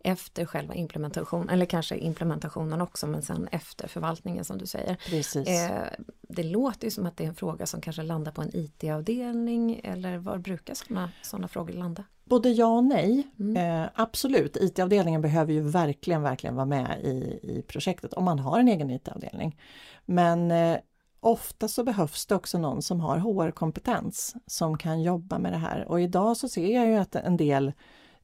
efter 0.00 0.46
själva 0.46 0.74
implementationen, 0.74 1.48
eller 1.48 1.66
kanske 1.66 1.96
implementationen 1.96 2.80
också 2.80 3.06
men 3.06 3.22
sen 3.22 3.48
efter 3.52 3.88
förvaltningen 3.88 4.44
som 4.44 4.58
du 4.58 4.66
säger. 4.66 4.96
Eh, 5.36 5.82
det 6.22 6.42
låter 6.42 6.86
ju 6.86 6.90
som 6.90 7.06
att 7.06 7.16
det 7.16 7.24
är 7.24 7.28
en 7.28 7.34
fråga 7.34 7.66
som 7.66 7.80
kanske 7.80 8.02
landar 8.02 8.32
på 8.32 8.42
en 8.42 8.56
IT-avdelning 8.56 9.80
eller 9.84 10.18
var 10.18 10.38
brukar 10.38 10.74
sådana 10.74 11.10
såna 11.22 11.48
frågor 11.48 11.72
landa? 11.72 12.04
Både 12.24 12.50
ja 12.50 12.66
och 12.66 12.84
nej. 12.84 13.26
Mm. 13.38 13.82
Eh, 13.82 13.90
absolut, 13.94 14.56
IT-avdelningen 14.56 15.22
behöver 15.22 15.52
ju 15.52 15.60
verkligen, 15.60 16.22
verkligen 16.22 16.54
vara 16.54 16.66
med 16.66 17.00
i, 17.02 17.40
i 17.42 17.64
projektet 17.68 18.12
om 18.12 18.24
man 18.24 18.38
har 18.38 18.60
en 18.60 18.68
egen 18.68 18.90
IT-avdelning. 18.90 19.56
Men 20.04 20.50
eh, 20.50 20.78
Ofta 21.22 21.68
så 21.68 21.84
behövs 21.84 22.26
det 22.26 22.34
också 22.34 22.58
någon 22.58 22.82
som 22.82 23.00
har 23.00 23.18
HR-kompetens 23.18 24.34
som 24.46 24.78
kan 24.78 25.02
jobba 25.02 25.38
med 25.38 25.52
det 25.52 25.58
här 25.58 25.88
och 25.88 26.00
idag 26.00 26.36
så 26.36 26.48
ser 26.48 26.74
jag 26.74 26.86
ju 26.86 26.96
att 26.96 27.16
en 27.16 27.36
del 27.36 27.72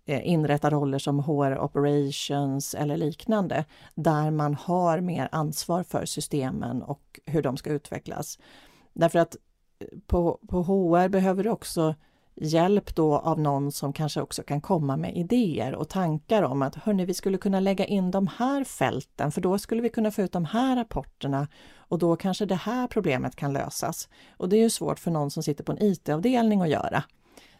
Eh, 0.09 0.29
inrätta 0.29 0.71
roller 0.71 0.99
som 0.99 1.19
HR 1.19 1.59
operations 1.59 2.75
eller 2.75 2.97
liknande, 2.97 3.65
där 3.95 4.31
man 4.31 4.55
har 4.55 5.01
mer 5.01 5.29
ansvar 5.33 5.83
för 5.83 6.05
systemen 6.05 6.83
och 6.83 7.21
hur 7.25 7.43
de 7.43 7.57
ska 7.57 7.71
utvecklas. 7.71 8.39
Därför 8.93 9.19
att 9.19 9.37
eh, 9.79 9.87
på, 10.07 10.39
på 10.49 10.63
HR 10.63 11.09
behöver 11.09 11.45
du 11.45 11.51
också 11.51 11.95
hjälp 12.35 12.95
då 12.95 13.19
av 13.19 13.41
någon 13.41 13.73
som 13.73 13.93
kanske 13.93 14.21
också 14.21 14.43
kan 14.43 14.61
komma 14.61 14.97
med 14.97 15.17
idéer 15.17 15.75
och 15.75 15.89
tankar 15.89 16.43
om 16.43 16.63
att 16.63 16.75
hörni, 16.75 17.05
vi 17.05 17.15
skulle 17.15 17.39
kunna 17.39 17.61
lägga 17.61 17.85
in 17.85 18.11
de 18.11 18.27
här 18.39 18.65
fälten 18.65 19.33
för 19.33 19.41
då 19.41 19.59
skulle 19.59 19.83
vi 19.83 19.89
kunna 19.89 20.11
få 20.11 20.23
ut 20.23 20.33
de 20.33 20.45
här 20.45 20.77
rapporterna 20.77 21.49
och 21.77 21.99
då 21.99 22.17
kanske 22.17 22.47
det 22.47 22.55
här 22.55 22.87
problemet 22.87 23.37
kan 23.37 23.53
lösas. 23.53 24.09
Och 24.37 24.49
det 24.49 24.57
är 24.57 24.63
ju 24.63 24.71
svårt 24.71 24.99
för 24.99 25.11
någon 25.11 25.31
som 25.31 25.43
sitter 25.43 25.65
på 25.65 25.73
en 25.73 25.83
IT-avdelning 25.83 26.61
att 26.61 26.69
göra. 26.69 27.05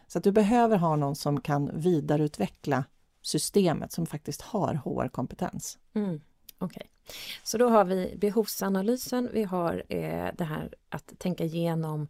Så 0.07 0.17
att 0.17 0.23
du 0.23 0.31
behöver 0.31 0.77
ha 0.77 0.95
någon 0.95 1.15
som 1.15 1.41
kan 1.41 1.71
vidareutveckla 1.73 2.83
systemet 3.21 3.91
som 3.91 4.05
faktiskt 4.05 4.41
har 4.41 4.73
HR-kompetens. 4.73 5.77
Mm, 5.93 6.21
Okej, 6.57 6.89
okay. 7.05 7.15
så 7.43 7.57
då 7.57 7.69
har 7.69 7.85
vi 7.85 8.15
behovsanalysen, 8.17 9.29
vi 9.33 9.43
har 9.43 9.83
eh, 9.89 10.27
det 10.37 10.43
här 10.43 10.75
att 10.89 11.13
tänka 11.19 11.43
igenom 11.43 12.07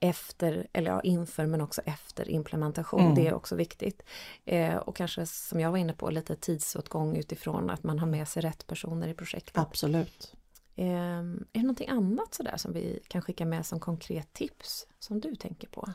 efter, 0.00 0.66
eller 0.72 0.90
ja, 0.90 1.00
inför 1.00 1.46
men 1.46 1.60
också 1.60 1.80
efter 1.84 2.28
implementation. 2.28 3.00
Mm. 3.00 3.14
Det 3.14 3.26
är 3.26 3.34
också 3.34 3.56
viktigt. 3.56 4.02
Eh, 4.44 4.76
och 4.76 4.96
kanske 4.96 5.26
som 5.26 5.60
jag 5.60 5.70
var 5.70 5.78
inne 5.78 5.92
på 5.92 6.10
lite 6.10 6.36
tidsåtgång 6.36 7.16
utifrån 7.16 7.70
att 7.70 7.82
man 7.82 7.98
har 7.98 8.06
med 8.06 8.28
sig 8.28 8.42
rätt 8.42 8.66
personer 8.66 9.08
i 9.08 9.14
projektet. 9.14 9.58
Absolut. 9.58 10.34
Ehm, 10.76 11.44
är 11.52 11.58
det 11.58 11.62
någonting 11.62 11.88
annat 11.88 12.34
sådär 12.34 12.56
som 12.56 12.72
vi 12.72 13.00
kan 13.08 13.22
skicka 13.22 13.46
med 13.46 13.66
som 13.66 13.80
konkret 13.80 14.32
tips 14.32 14.86
som 14.98 15.20
du 15.20 15.36
tänker 15.36 15.68
på? 15.68 15.88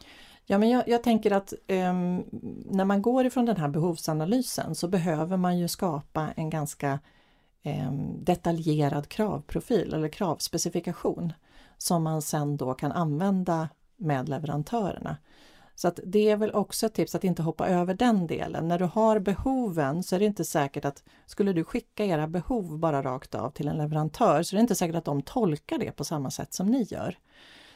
Ja, 0.46 0.58
men 0.58 0.70
jag, 0.70 0.88
jag 0.88 1.04
tänker 1.04 1.32
att 1.32 1.54
um, 1.54 2.26
när 2.66 2.86
man 2.86 3.02
går 3.02 3.26
ifrån 3.26 3.46
den 3.46 3.58
här 3.58 3.68
behovsanalysen 3.68 4.76
så 4.76 4.88
behöver 4.88 5.38
man 5.38 5.58
ju 5.58 5.68
skapa 5.68 6.30
en 6.36 6.50
ganska 6.50 7.00
um, 7.64 8.24
detaljerad 8.24 9.10
kravprofil 9.10 9.94
eller 9.94 10.10
kravspecifikation 10.10 11.34
som 11.78 12.04
man 12.04 12.22
sen 12.22 12.58
då 12.58 12.74
kan 12.74 12.92
använda 12.92 13.70
med 13.98 14.30
leverantörerna. 14.30 15.18
Så 15.80 15.88
att 15.88 16.00
det 16.04 16.30
är 16.30 16.38
väl 16.38 16.52
också 16.54 16.86
ett 16.86 16.94
tips 16.94 17.16
att 17.16 17.24
inte 17.24 17.42
hoppa 17.42 17.68
över 17.68 17.94
den 17.94 18.28
delen. 18.28 18.68
När 18.68 18.80
du 18.80 18.86
har 18.86 19.20
behoven 19.20 20.04
så 20.04 20.16
är 20.16 20.20
det 20.20 20.26
inte 20.26 20.46
säkert 20.46 20.86
att 20.86 21.04
skulle 21.26 21.54
du 21.54 21.64
skicka 21.64 22.06
era 22.06 22.28
behov 22.28 22.80
bara 22.80 23.04
rakt 23.04 23.36
av 23.36 23.50
till 23.52 23.68
en 23.68 23.78
leverantör 23.78 24.44
så 24.44 24.56
är 24.56 24.58
det 24.58 24.62
inte 24.62 24.76
säkert 24.76 24.96
att 24.96 25.06
de 25.06 25.22
tolkar 25.22 25.78
det 25.78 25.92
på 25.92 26.04
samma 26.04 26.32
sätt 26.32 26.54
som 26.54 26.68
ni 26.68 26.84
gör. 26.84 27.18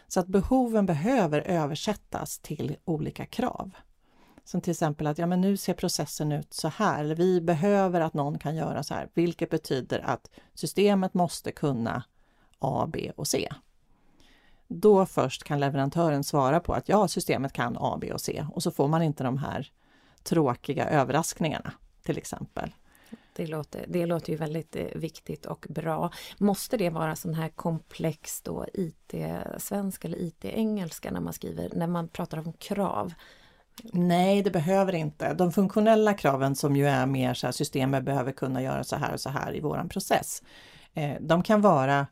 Så 0.07 0.19
att 0.19 0.27
behoven 0.27 0.85
behöver 0.85 1.41
översättas 1.41 2.39
till 2.39 2.77
olika 2.85 3.25
krav. 3.25 3.71
Som 4.43 4.61
till 4.61 4.71
exempel 4.71 5.07
att 5.07 5.17
ja, 5.17 5.25
men 5.25 5.41
nu 5.41 5.57
ser 5.57 5.73
processen 5.73 6.31
ut 6.31 6.53
så 6.53 6.67
här, 6.67 6.99
eller 6.99 7.15
vi 7.15 7.41
behöver 7.41 8.01
att 8.01 8.13
någon 8.13 8.39
kan 8.39 8.55
göra 8.55 8.83
så 8.83 8.93
här, 8.93 9.09
vilket 9.13 9.49
betyder 9.49 9.99
att 9.99 10.29
systemet 10.53 11.13
måste 11.13 11.51
kunna 11.51 12.03
A, 12.59 12.89
B 12.93 13.11
och 13.15 13.27
C. 13.27 13.49
Då 14.73 15.05
först 15.05 15.43
kan 15.43 15.59
leverantören 15.59 16.23
svara 16.23 16.59
på 16.59 16.73
att 16.73 16.89
ja, 16.89 17.07
systemet 17.07 17.53
kan 17.53 17.77
A, 17.79 17.97
B 18.01 18.13
och 18.13 18.21
C 18.21 18.45
och 18.53 18.63
så 18.63 18.71
får 18.71 18.87
man 18.87 19.01
inte 19.01 19.23
de 19.23 19.37
här 19.37 19.71
tråkiga 20.23 20.89
överraskningarna 20.89 21.73
till 22.03 22.17
exempel. 22.17 22.71
Det 23.33 23.47
låter, 23.47 23.85
det 23.87 24.05
låter 24.05 24.31
ju 24.31 24.37
väldigt 24.37 24.75
eh, 24.75 24.85
viktigt 24.95 25.45
och 25.45 25.65
bra. 25.69 26.11
Måste 26.37 26.77
det 26.77 26.89
vara 26.89 27.15
sån 27.15 27.33
här 27.33 27.49
komplex 27.49 28.41
då 28.41 28.65
IT-svenska 28.73 30.07
eller 30.07 30.17
IT-engelska 30.21 31.11
när 31.11 31.21
man 31.21 31.33
skriver, 31.33 31.69
när 31.75 31.87
man 31.87 32.07
pratar 32.07 32.37
om 32.37 32.53
krav? 32.53 33.13
Nej, 33.83 34.43
det 34.43 34.51
behöver 34.51 34.95
inte. 34.95 35.33
De 35.33 35.51
funktionella 35.51 36.13
kraven 36.13 36.55
som 36.55 36.75
ju 36.75 36.87
är 36.87 37.05
mer 37.05 37.33
så 37.33 37.47
här, 37.47 37.51
systemet 37.51 38.03
behöver 38.03 38.31
kunna 38.31 38.61
göra 38.61 38.83
så 38.83 38.95
här 38.95 39.13
och 39.13 39.19
så 39.19 39.29
här 39.29 39.55
i 39.55 39.59
våran 39.59 39.89
process. 39.89 40.43
Eh, 40.93 41.15
de 41.19 41.43
kan 41.43 41.61
vara 41.61 42.07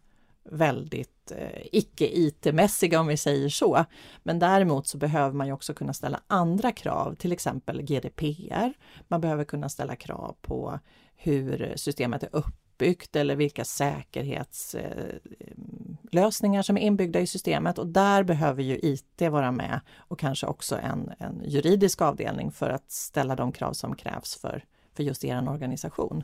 väldigt 0.51 1.31
eh, 1.31 1.61
icke-IT-mässiga 1.71 2.99
om 2.99 3.07
vi 3.07 3.17
säger 3.17 3.49
så. 3.49 3.85
Men 4.23 4.39
däremot 4.39 4.87
så 4.87 4.97
behöver 4.97 5.35
man 5.35 5.47
ju 5.47 5.53
också 5.53 5.73
kunna 5.73 5.93
ställa 5.93 6.21
andra 6.27 6.71
krav, 6.71 7.15
till 7.15 7.31
exempel 7.31 7.81
GDPR. 7.81 8.73
Man 9.07 9.21
behöver 9.21 9.43
kunna 9.43 9.69
ställa 9.69 9.95
krav 9.95 10.35
på 10.41 10.79
hur 11.15 11.73
systemet 11.75 12.23
är 12.23 12.35
uppbyggt 12.35 13.15
eller 13.15 13.35
vilka 13.35 13.65
säkerhetslösningar 13.65 16.59
eh, 16.59 16.63
som 16.63 16.77
är 16.77 16.81
inbyggda 16.81 17.19
i 17.19 17.27
systemet 17.27 17.77
och 17.77 17.87
där 17.87 18.23
behöver 18.23 18.63
ju 18.63 18.79
IT 18.83 19.21
vara 19.21 19.51
med 19.51 19.79
och 19.97 20.19
kanske 20.19 20.47
också 20.47 20.77
en, 20.77 21.11
en 21.19 21.41
juridisk 21.45 22.01
avdelning 22.01 22.51
för 22.51 22.69
att 22.69 22.91
ställa 22.91 23.35
de 23.35 23.51
krav 23.51 23.73
som 23.73 23.95
krävs 23.95 24.35
för, 24.35 24.63
för 24.95 25.03
just 25.03 25.25
er 25.25 25.49
organisation. 25.49 26.23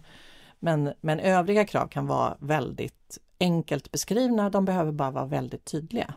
Men, 0.59 0.93
men 1.01 1.19
övriga 1.19 1.65
krav 1.65 1.87
kan 1.87 2.07
vara 2.07 2.37
väldigt 2.39 3.19
enkelt 3.39 3.91
beskrivna, 3.91 4.49
de 4.49 4.65
behöver 4.65 4.91
bara 4.91 5.11
vara 5.11 5.25
väldigt 5.25 5.65
tydliga. 5.65 6.13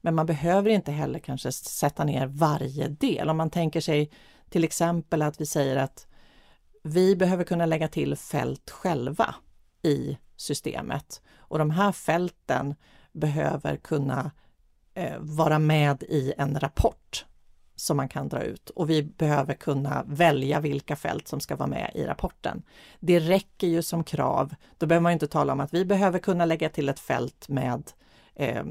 Men 0.00 0.14
man 0.14 0.26
behöver 0.26 0.70
inte 0.70 0.92
heller 0.92 1.18
kanske 1.18 1.52
sätta 1.52 2.04
ner 2.04 2.26
varje 2.26 2.88
del. 2.88 3.30
Om 3.30 3.36
man 3.36 3.50
tänker 3.50 3.80
sig 3.80 4.10
till 4.50 4.64
exempel 4.64 5.22
att 5.22 5.40
vi 5.40 5.46
säger 5.46 5.76
att 5.76 6.06
vi 6.82 7.16
behöver 7.16 7.44
kunna 7.44 7.66
lägga 7.66 7.88
till 7.88 8.16
fält 8.16 8.70
själva 8.70 9.34
i 9.82 10.18
systemet 10.36 11.22
och 11.36 11.58
de 11.58 11.70
här 11.70 11.92
fälten 11.92 12.74
behöver 13.12 13.76
kunna 13.76 14.30
eh, 14.94 15.18
vara 15.18 15.58
med 15.58 16.02
i 16.02 16.32
en 16.38 16.60
rapport 16.60 17.26
som 17.76 17.96
man 17.96 18.08
kan 18.08 18.28
dra 18.28 18.42
ut 18.42 18.70
och 18.70 18.90
vi 18.90 19.02
behöver 19.02 19.54
kunna 19.54 20.04
välja 20.06 20.60
vilka 20.60 20.96
fält 20.96 21.28
som 21.28 21.40
ska 21.40 21.56
vara 21.56 21.68
med 21.68 21.90
i 21.94 22.04
rapporten. 22.04 22.62
Det 23.00 23.18
räcker 23.18 23.66
ju 23.66 23.82
som 23.82 24.04
krav. 24.04 24.54
Då 24.78 24.86
behöver 24.86 25.02
man 25.02 25.12
inte 25.12 25.26
tala 25.26 25.52
om 25.52 25.60
att 25.60 25.74
vi 25.74 25.84
behöver 25.84 26.18
kunna 26.18 26.44
lägga 26.44 26.68
till 26.68 26.88
ett 26.88 27.00
fält 27.00 27.48
med 27.48 27.92
eh, 28.34 28.64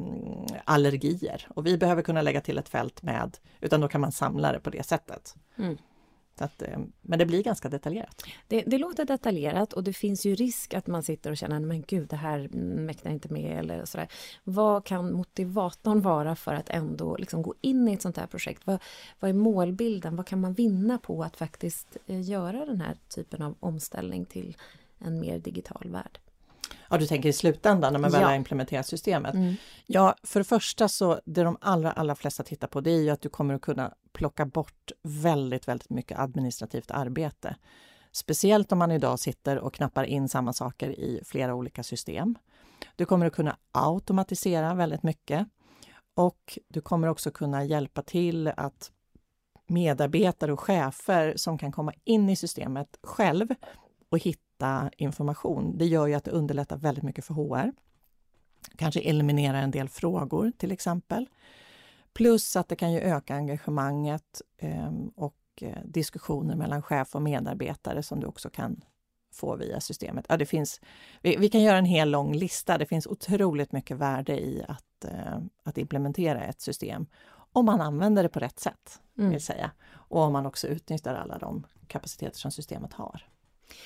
allergier 0.66 1.48
och 1.50 1.66
vi 1.66 1.78
behöver 1.78 2.02
kunna 2.02 2.22
lägga 2.22 2.42
till 2.42 2.58
ett 2.58 2.70
fält 2.70 3.04
med, 3.04 3.38
utan 3.60 3.82
då 3.82 3.88
kan 3.88 4.02
man 4.02 4.12
samla 4.12 4.52
det 4.52 4.60
på 4.60 4.70
det 4.70 4.86
sättet. 4.86 5.36
Mm. 5.58 5.78
Att, 6.38 6.62
eh, 6.62 6.80
men 7.02 7.20
det 7.20 7.26
blir 7.26 7.44
ganska 7.44 7.70
detaljerat. 7.70 8.24
Det, 8.48 8.64
det, 8.68 8.78
låter 8.78 9.06
detaljerat 9.06 9.74
och 9.74 9.84
det 9.84 9.94
finns 9.94 10.26
ju 10.26 10.36
risk 10.36 10.74
att 10.74 10.88
man 10.88 11.04
sitter 11.04 11.32
och 11.32 11.38
känner 11.38 11.60
men 11.60 11.82
gud 11.82 12.08
det 12.08 12.16
här 12.16 12.50
mäktar 12.54 13.10
jag 13.10 13.16
inte 13.16 13.34
med 13.34 13.60
eller 13.60 13.86
sådär. 13.86 14.08
Vad 14.44 14.86
kan 14.86 15.14
motivatorn 15.14 16.02
vara 16.02 16.36
för 16.36 16.54
att 16.54 16.70
ändå 16.70 17.18
liksom 17.18 17.42
gå 17.42 17.54
in 17.62 17.88
i 17.88 17.94
ett 17.94 18.02
sånt 18.02 18.18
här 18.18 18.28
projekt? 18.28 18.62
Vad, 18.66 18.80
vad 19.20 19.30
är 19.30 19.34
målbilden? 19.34 20.16
Vad 20.16 20.28
kan 20.28 20.42
man 20.42 20.54
vinna 20.54 20.98
på 20.98 21.24
att 21.24 21.38
faktiskt 21.38 21.98
eh, 22.08 22.22
göra 22.22 22.66
den 22.66 22.82
här 22.82 22.98
typen 23.16 23.42
av 23.42 23.56
omställning 23.60 24.26
till 24.26 24.58
en 25.00 25.20
mer 25.20 25.40
digital 25.40 25.90
värld? 25.90 26.20
Ja, 26.90 26.98
du 26.98 27.08
tänker 27.08 27.30
i 27.30 27.34
slutändan 27.34 27.94
när 27.94 28.00
man 28.00 28.12
väl 28.12 28.22
ja. 28.22 28.28
har 28.28 28.36
implementerat 28.36 28.88
systemet. 28.88 29.34
Mm. 29.34 29.56
Ja, 29.86 30.16
för 30.24 30.40
det 30.40 30.44
första 30.44 30.88
så 30.88 31.20
det 31.26 31.44
de 31.44 31.58
allra, 31.62 31.92
allra 31.92 32.16
flesta 32.16 32.44
tittar 32.44 32.68
på 32.68 32.82
det 32.82 32.92
är 32.92 33.02
ju 33.02 33.10
att 33.10 33.22
du 33.22 33.30
kommer 33.30 33.54
att 33.54 33.62
kunna 33.62 33.94
plocka 34.14 34.46
bort 34.46 34.92
väldigt, 35.02 35.68
väldigt 35.68 35.90
mycket 35.90 36.20
administrativt 36.20 36.92
arbete. 36.92 37.56
Speciellt 38.12 38.72
om 38.72 38.80
man 38.80 38.92
idag 38.92 39.20
sitter 39.20 39.58
och 39.58 39.74
knappar 39.74 40.04
in 40.04 40.30
samma 40.30 40.54
saker 40.54 40.90
i 40.90 41.22
flera 41.26 41.56
olika 41.56 41.84
system. 41.84 42.36
Du 42.96 43.06
kommer 43.06 43.26
att 43.26 43.34
kunna 43.34 43.58
automatisera 43.72 44.74
väldigt 44.74 45.04
mycket 45.04 45.48
och 46.16 46.60
du 46.68 46.82
kommer 46.82 47.08
också 47.08 47.32
kunna 47.32 47.64
hjälpa 47.64 48.02
till 48.02 48.48
att 48.48 48.92
medarbetare 49.68 50.54
och 50.54 50.60
chefer 50.60 51.34
som 51.36 51.58
kan 51.58 51.72
komma 51.72 51.94
in 52.04 52.30
i 52.30 52.36
systemet 52.36 53.00
själv 53.04 53.48
och 54.10 54.20
hitta 54.20 54.53
information. 54.98 55.78
Det 55.78 55.86
gör 55.86 56.08
ju 56.08 56.14
att 56.14 56.24
det 56.24 56.32
underlättar 56.32 56.78
väldigt 56.78 57.04
mycket 57.04 57.26
för 57.26 57.34
HR. 57.34 57.72
Kanske 58.76 59.00
eliminera 59.00 59.58
en 59.58 59.72
del 59.72 59.90
frågor 59.90 60.52
till 60.58 60.72
exempel. 60.72 61.30
Plus 62.14 62.56
att 62.56 62.68
det 62.68 62.76
kan 62.76 62.92
ju 62.92 63.00
öka 63.00 63.36
engagemanget 63.36 64.42
ehm, 64.58 65.08
och 65.16 65.36
eh, 65.62 65.78
diskussioner 65.86 66.56
mellan 66.56 66.82
chef 66.82 67.16
och 67.16 67.22
medarbetare 67.22 68.04
som 68.04 68.20
du 68.20 68.28
också 68.28 68.50
kan 68.50 68.82
få 69.34 69.56
via 69.56 69.80
systemet. 69.80 70.26
Ja, 70.30 70.38
det 70.38 70.46
finns, 70.46 70.82
vi, 71.22 71.36
vi, 71.36 71.50
kan 71.50 71.62
göra 71.62 71.78
en 71.78 71.86
hel 71.86 72.10
lång 72.10 72.36
lista. 72.36 72.78
Det 72.78 72.86
finns 72.86 73.08
otroligt 73.08 73.72
mycket 73.72 73.98
värde 73.98 74.40
i 74.40 74.66
att, 74.68 75.06
eh, 75.06 75.38
att 75.64 75.78
implementera 75.78 76.44
ett 76.44 76.62
system 76.62 77.06
om 77.54 77.66
man 77.66 77.82
använder 77.82 78.24
det 78.24 78.30
på 78.30 78.40
rätt 78.40 78.60
sätt, 78.60 79.02
mm. 79.18 79.30
vill 79.30 79.44
säga. 79.44 79.72
Och 79.92 80.22
om 80.22 80.34
man 80.34 80.46
också 80.46 80.68
utnyttjar 80.68 81.16
alla 81.16 81.38
de 81.38 81.64
kapaciteter 81.88 82.38
som 82.38 82.52
systemet 82.52 82.94
har. 82.94 83.28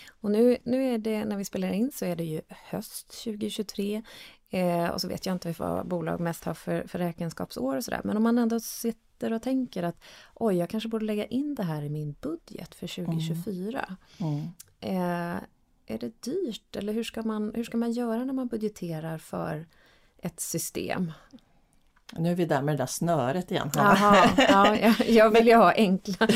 Och 0.08 0.32
nu, 0.32 0.58
nu 0.64 0.94
är 0.94 0.98
det, 0.98 1.26
när 1.26 1.38
vi 1.38 1.46
spelar 1.46 1.72
in 1.72 1.92
så 1.92 2.06
är 2.06 2.16
det 2.16 2.24
ju 2.24 2.42
höst 2.50 3.24
2023. 3.24 4.04
Eh, 4.50 4.90
och 4.90 5.02
så 5.02 5.08
vet 5.08 5.26
jag 5.26 5.36
inte 5.36 5.56
vad 5.58 5.88
bolag 5.88 6.20
mest 6.20 6.44
har 6.44 6.54
för, 6.54 6.88
för 6.88 7.00
räkenskapsår 7.00 7.78
och 7.78 7.84
sådär. 7.84 8.02
Men 8.04 8.18
om 8.18 8.24
man 8.24 8.38
ändå 8.38 8.60
sitter 8.60 9.34
och 9.34 9.42
tänker 9.42 9.84
att 9.84 10.04
oj, 10.36 10.56
jag 10.56 10.70
kanske 10.70 10.90
borde 10.90 11.06
lägga 11.06 11.26
in 11.26 11.56
det 11.56 11.64
här 11.64 11.82
i 11.84 11.90
min 11.90 12.16
budget 12.22 12.76
för 12.76 12.88
2024. 13.06 13.98
Mm. 14.18 14.32
Mm. 14.80 15.36
Eh, 15.36 15.42
är 15.86 15.98
det 15.98 16.22
dyrt 16.22 16.76
eller 16.76 16.94
hur 16.94 17.04
ska, 17.04 17.22
man, 17.24 17.52
hur 17.56 17.64
ska 17.64 17.78
man 17.78 17.92
göra 17.92 18.26
när 18.26 18.34
man 18.34 18.48
budgeterar 18.48 19.18
för 19.18 19.68
ett 20.18 20.40
system? 20.40 21.12
Nu 22.14 22.32
är 22.32 22.36
vi 22.36 22.46
där 22.46 22.62
med 22.62 22.74
det 22.74 22.78
där 22.78 22.86
snöret 22.86 23.52
igen. 23.52 23.72
Aha, 23.78 24.30
ja, 24.38 24.76
jag 25.08 25.30
vill 25.30 25.48
ju 25.48 25.56
ha 25.56 25.74
enkla, 25.74 26.28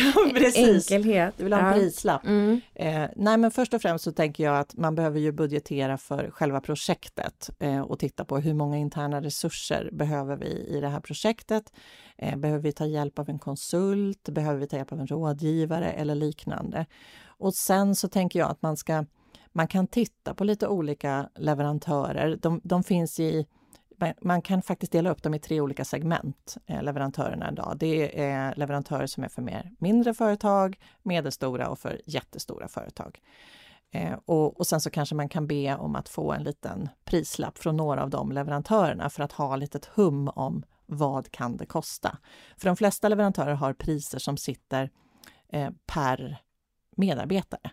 enkelhet. 0.56 1.34
Du 1.38 1.44
vill 1.44 1.54
ha 1.54 1.60
en 1.60 1.66
ja. 1.66 1.74
prislapp. 1.74 2.26
Mm. 2.26 2.62
Eh, 2.76 3.10
nej 3.16 3.38
men 3.38 3.52
först 3.52 3.74
och 3.74 3.82
främst 3.82 4.04
så 4.04 4.12
tänker 4.12 4.44
jag 4.44 4.60
att 4.60 4.78
man 4.78 4.96
behöver 4.96 5.20
ju 5.20 5.32
budgetera 5.32 5.98
för 5.98 6.32
själva 6.32 6.62
projektet 6.62 7.50
eh, 7.60 7.82
och 7.82 8.00
titta 8.00 8.26
på 8.26 8.38
hur 8.38 8.54
många 8.54 8.78
interna 8.78 9.22
resurser 9.22 9.90
behöver 9.92 10.36
vi 10.36 10.66
i 10.68 10.80
det 10.82 10.90
här 10.90 11.00
projektet. 11.00 11.74
Eh, 12.18 12.38
behöver 12.38 12.62
vi 12.62 12.72
ta 12.72 12.86
hjälp 12.86 13.20
av 13.20 13.30
en 13.30 13.40
konsult? 13.40 14.30
Behöver 14.30 14.60
vi 14.60 14.68
ta 14.68 14.78
hjälp 14.78 14.92
av 14.92 15.00
en 15.00 15.08
rådgivare 15.08 15.92
eller 15.92 16.16
liknande? 16.16 16.86
Och 17.26 17.54
sen 17.54 17.96
så 17.96 18.08
tänker 18.08 18.40
jag 18.40 18.52
att 18.52 18.62
man 18.62 18.78
ska 18.78 19.06
man 19.54 19.68
kan 19.68 19.88
titta 19.88 20.34
på 20.34 20.44
lite 20.44 20.68
olika 20.68 21.30
leverantörer. 21.36 22.38
De, 22.42 22.62
de 22.64 22.84
finns 22.84 23.20
i 23.20 23.46
man 24.22 24.42
kan 24.42 24.62
faktiskt 24.62 24.92
dela 24.92 25.10
upp 25.10 25.24
dem 25.24 25.34
i 25.34 25.40
tre 25.40 25.62
olika 25.62 25.86
segment, 25.86 26.58
eh, 26.66 26.84
leverantörerna 26.84 27.52
idag. 27.52 27.76
Det 27.80 28.22
är 28.22 28.56
leverantörer 28.56 29.08
som 29.08 29.24
är 29.24 29.28
för 29.28 29.42
mer 29.42 29.72
mindre 29.80 30.14
företag, 30.14 30.80
medelstora 31.04 31.70
och 31.70 31.80
för 31.80 32.02
jättestora 32.06 32.68
företag. 32.68 33.20
Eh, 33.92 34.14
och, 34.26 34.60
och, 34.60 34.68
sen 34.68 34.82
så 34.82 34.90
kanske 34.90 35.16
man 35.16 35.30
kan 35.30 35.48
be 35.48 35.76
om 35.76 35.96
att 35.96 36.10
få 36.10 36.32
en 36.32 36.44
liten 36.44 36.90
prislapp 37.04 37.58
från 37.58 37.78
några 37.78 38.04
av 38.04 38.10
de 38.10 38.32
leverantörerna 38.32 39.10
för 39.10 39.24
att 39.24 39.32
ha 39.32 39.56
lite 39.56 39.80
hum 39.96 40.28
om 40.28 40.64
vad 40.86 41.32
kan 41.32 41.58
det 41.58 41.66
kosta? 41.66 42.18
För 42.58 42.66
de 42.66 42.76
flesta 42.76 43.10
leverantörer 43.10 43.54
har 43.54 43.74
priser 43.74 44.20
som 44.20 44.38
sitter 44.38 44.90
eh, 45.50 45.70
per 45.86 46.38
medarbetare. 46.98 47.72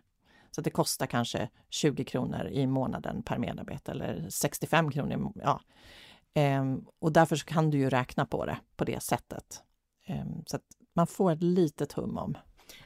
Så 0.50 0.60
det 0.60 0.70
kostar 0.70 1.06
kanske 1.06 1.48
20 1.70 2.04
kronor 2.04 2.46
i 2.46 2.66
månaden 2.66 3.22
per 3.22 3.38
medarbetare 3.38 3.94
eller 3.94 4.26
65 4.30 4.90
kronor. 4.90 5.32
Ja. 5.34 5.60
Ehm, 6.38 6.84
och 6.98 7.12
därför 7.12 7.36
kan 7.36 7.70
du 7.70 7.78
ju 7.78 7.90
räkna 7.90 8.26
på 8.26 8.46
det 8.46 8.58
på 8.76 8.84
det 8.84 9.02
sättet. 9.02 9.62
Ehm, 10.06 10.42
så 10.46 10.56
att 10.56 10.62
man 10.94 11.06
får 11.06 11.32
ett 11.32 11.42
litet 11.42 11.92
hum 11.92 12.18
om 12.18 12.38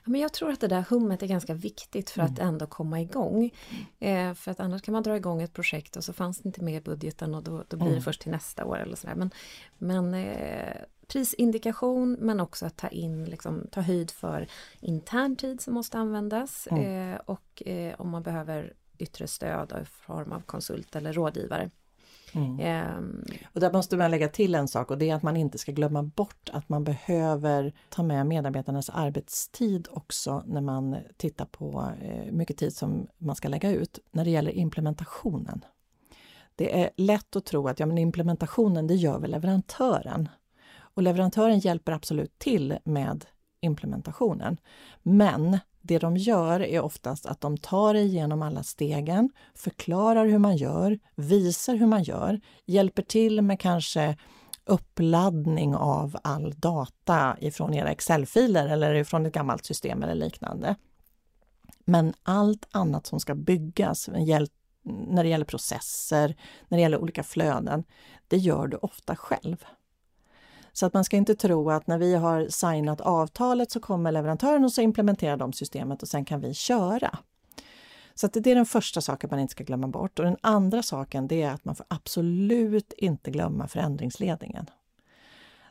Ja, 0.04 0.10
men 0.10 0.20
jag 0.20 0.32
tror 0.32 0.50
att 0.50 0.60
det 0.60 0.68
där 0.68 0.84
hummet 0.90 1.22
är 1.22 1.26
ganska 1.26 1.54
viktigt 1.54 2.10
för 2.10 2.22
att 2.22 2.38
mm. 2.38 2.48
ändå 2.48 2.66
komma 2.66 3.00
igång. 3.00 3.50
Eh, 3.98 4.34
för 4.34 4.50
att 4.50 4.60
annars 4.60 4.82
kan 4.82 4.92
man 4.92 5.02
dra 5.02 5.16
igång 5.16 5.42
ett 5.42 5.52
projekt 5.52 5.96
och 5.96 6.04
så 6.04 6.12
fanns 6.12 6.38
det 6.38 6.46
inte 6.46 6.64
med 6.64 6.74
i 6.74 6.80
budgeten 6.80 7.34
och 7.34 7.42
då, 7.42 7.64
då 7.68 7.76
blir 7.76 7.86
det 7.86 7.92
mm. 7.92 8.02
först 8.02 8.20
till 8.20 8.30
nästa 8.30 8.64
år 8.64 8.78
eller 8.78 8.96
sådär. 8.96 9.14
Men, 9.14 9.30
men 9.78 10.14
eh, 10.14 10.76
prisindikation 11.06 12.12
men 12.12 12.40
också 12.40 12.66
att 12.66 12.76
ta 12.76 12.88
in, 12.88 13.24
liksom, 13.24 13.66
ta 13.70 13.80
höjd 13.80 14.10
för 14.10 14.48
intern 14.80 15.36
tid 15.36 15.60
som 15.60 15.74
måste 15.74 15.98
användas 15.98 16.68
mm. 16.70 17.12
eh, 17.12 17.20
och 17.24 17.62
om 17.96 18.10
man 18.10 18.22
behöver 18.22 18.72
yttre 18.98 19.26
stöd 19.26 19.72
i 19.82 19.84
form 19.84 20.32
av 20.32 20.40
konsult 20.40 20.96
eller 20.96 21.12
rådgivare. 21.12 21.70
Mm. 22.34 22.96
Um, 22.98 23.24
och 23.52 23.60
där 23.60 23.72
måste 23.72 23.96
man 23.96 24.10
lägga 24.10 24.28
till 24.28 24.54
en 24.54 24.68
sak 24.68 24.90
och 24.90 24.98
det 24.98 25.10
är 25.10 25.14
att 25.14 25.22
man 25.22 25.36
inte 25.36 25.58
ska 25.58 25.72
glömma 25.72 26.02
bort 26.02 26.50
att 26.52 26.68
man 26.68 26.84
behöver 26.84 27.72
ta 27.88 28.02
med 28.02 28.26
medarbetarnas 28.26 28.90
arbetstid 28.90 29.88
också 29.90 30.42
när 30.46 30.60
man 30.60 30.96
tittar 31.16 31.44
på 31.44 31.92
eh, 32.02 32.32
mycket 32.32 32.56
tid 32.56 32.76
som 32.76 33.06
man 33.18 33.36
ska 33.36 33.48
lägga 33.48 33.70
ut 33.70 33.98
när 34.10 34.24
det 34.24 34.30
gäller 34.30 34.52
implementationen. 34.52 35.64
Det 36.54 36.80
är 36.80 36.90
lätt 36.96 37.36
att 37.36 37.44
tro 37.44 37.68
att 37.68 37.80
ja, 37.80 37.86
men 37.86 37.98
implementationen 37.98 38.86
det 38.86 38.94
gör 38.94 39.18
väl 39.18 39.30
leverantören. 39.30 40.28
Och 40.74 41.02
leverantören 41.02 41.58
hjälper 41.58 41.92
absolut 41.92 42.38
till 42.38 42.78
med 42.84 43.24
implementationen. 43.60 44.56
Men 45.02 45.58
det 45.82 45.98
de 45.98 46.16
gör 46.16 46.60
är 46.60 46.80
oftast 46.80 47.26
att 47.26 47.40
de 47.40 47.58
tar 47.58 47.94
igenom 47.94 48.42
alla 48.42 48.62
stegen, 48.62 49.30
förklarar 49.54 50.26
hur 50.26 50.38
man 50.38 50.56
gör, 50.56 50.98
visar 51.14 51.74
hur 51.74 51.86
man 51.86 52.02
gör, 52.02 52.40
hjälper 52.66 53.02
till 53.02 53.42
med 53.42 53.60
kanske 53.60 54.16
uppladdning 54.64 55.74
av 55.74 56.16
all 56.22 56.54
data 56.56 57.36
ifrån 57.40 57.74
era 57.74 57.90
Excel-filer 57.90 58.68
eller 58.68 58.94
ifrån 58.94 59.26
ett 59.26 59.34
gammalt 59.34 59.64
system 59.64 60.02
eller 60.02 60.14
liknande. 60.14 60.76
Men 61.84 62.14
allt 62.22 62.68
annat 62.70 63.06
som 63.06 63.20
ska 63.20 63.34
byggas 63.34 64.08
när 64.08 65.22
det 65.22 65.28
gäller 65.28 65.44
processer, 65.44 66.36
när 66.68 66.78
det 66.78 66.82
gäller 66.82 66.98
olika 66.98 67.22
flöden, 67.22 67.84
det 68.28 68.36
gör 68.36 68.66
du 68.66 68.76
ofta 68.76 69.16
själv. 69.16 69.64
Så 70.72 70.86
att 70.86 70.94
man 70.94 71.04
ska 71.04 71.16
inte 71.16 71.34
tro 71.34 71.70
att 71.70 71.86
när 71.86 71.98
vi 71.98 72.14
har 72.14 72.48
signat 72.48 73.00
avtalet 73.00 73.70
så 73.70 73.80
kommer 73.80 74.12
leverantören 74.12 74.64
och 74.64 74.72
så 74.72 74.80
implementerar 74.80 75.36
de 75.36 75.52
systemet 75.52 76.02
och 76.02 76.08
sen 76.08 76.24
kan 76.24 76.40
vi 76.40 76.54
köra. 76.54 77.18
Så 78.14 78.26
att 78.26 78.32
det 78.32 78.50
är 78.50 78.54
den 78.54 78.66
första 78.66 79.00
saken 79.00 79.30
man 79.30 79.40
inte 79.40 79.52
ska 79.52 79.64
glömma 79.64 79.88
bort. 79.88 80.18
Och 80.18 80.24
den 80.24 80.36
andra 80.40 80.82
saken 80.82 81.28
det 81.28 81.42
är 81.42 81.50
att 81.50 81.64
man 81.64 81.74
får 81.74 81.86
absolut 81.88 82.92
inte 82.92 83.30
glömma 83.30 83.68
förändringsledningen. 83.68 84.66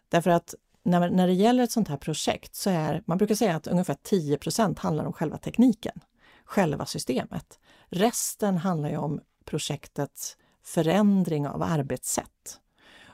Därför 0.09 0.29
att 0.29 0.55
när, 0.83 1.09
när 1.09 1.27
det 1.27 1.33
gäller 1.33 1.63
ett 1.63 1.71
sånt 1.71 1.87
här 1.87 1.97
projekt 1.97 2.55
så 2.55 2.69
är, 2.69 3.03
man 3.05 3.17
brukar 3.17 3.35
säga 3.35 3.55
att 3.55 3.67
ungefär 3.67 3.93
10% 3.93 4.79
handlar 4.79 5.05
om 5.05 5.13
själva 5.13 5.37
tekniken, 5.37 5.99
själva 6.45 6.85
systemet. 6.85 7.59
Resten 7.89 8.57
handlar 8.57 8.89
ju 8.89 8.97
om 8.97 9.21
projektets 9.45 10.37
förändring 10.63 11.47
av 11.47 11.63
arbetssätt. 11.63 12.60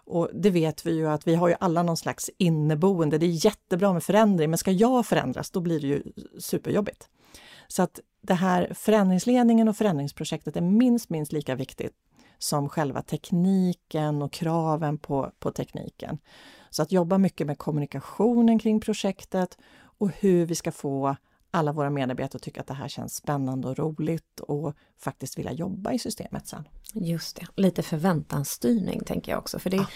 Och 0.08 0.30
det 0.34 0.50
vet 0.50 0.86
vi 0.86 0.92
ju 0.92 1.10
att 1.10 1.28
vi 1.28 1.36
har 1.36 1.48
ju 1.48 1.56
alla 1.60 1.84
någon 1.84 1.98
slags 1.98 2.30
inneboende. 2.38 3.18
Det 3.18 3.26
är 3.26 3.46
jättebra 3.46 3.94
med 3.94 4.04
förändring, 4.04 4.50
men 4.50 4.58
ska 4.58 4.72
jag 4.72 5.06
förändras, 5.06 5.52
då 5.52 5.60
blir 5.60 5.80
det 5.80 5.88
ju 5.88 6.04
superjobbigt. 6.40 7.10
Så 7.68 7.84
att 7.84 8.00
det 8.22 8.34
här 8.34 8.74
förändringsledningen 8.74 9.68
och 9.68 9.78
förändringsprojektet 9.78 10.58
är 10.58 10.62
minst, 10.62 11.10
minst 11.10 11.32
lika 11.32 11.56
viktigt 11.56 11.94
som 12.38 12.70
själva 12.70 13.02
tekniken 13.02 14.22
och 14.22 14.32
kraven 14.34 14.98
på, 14.98 15.32
på 15.40 15.52
tekniken. 15.52 16.18
Så 16.70 16.82
att 16.82 16.92
jobba 16.92 17.18
mycket 17.18 17.48
med 17.48 17.58
kommunikationen 17.58 18.60
kring 18.60 18.80
projektet 18.80 19.58
och 20.00 20.10
hur 20.10 20.46
vi 20.46 20.56
ska 20.56 20.72
få 20.72 21.16
alla 21.52 21.72
våra 21.72 21.90
medarbetare 21.90 22.40
tycker 22.40 22.62
att 22.62 22.68
det 22.68 22.74
här 22.74 22.88
känns 22.88 23.16
spännande 23.16 23.68
och 23.68 23.78
roligt 23.78 24.40
och 24.40 24.76
faktiskt 24.98 25.38
vilja 25.38 25.52
jobba 25.52 25.92
i 25.92 26.00
systemet 26.00 26.48
sen. 26.48 26.68
Just 26.94 27.36
det, 27.36 27.48
lite 27.56 27.84
förväntansstyrning 27.84 29.04
tänker 29.06 29.32
jag 29.32 29.40
också. 29.40 29.60
För 29.60 29.70
det, 29.70 29.88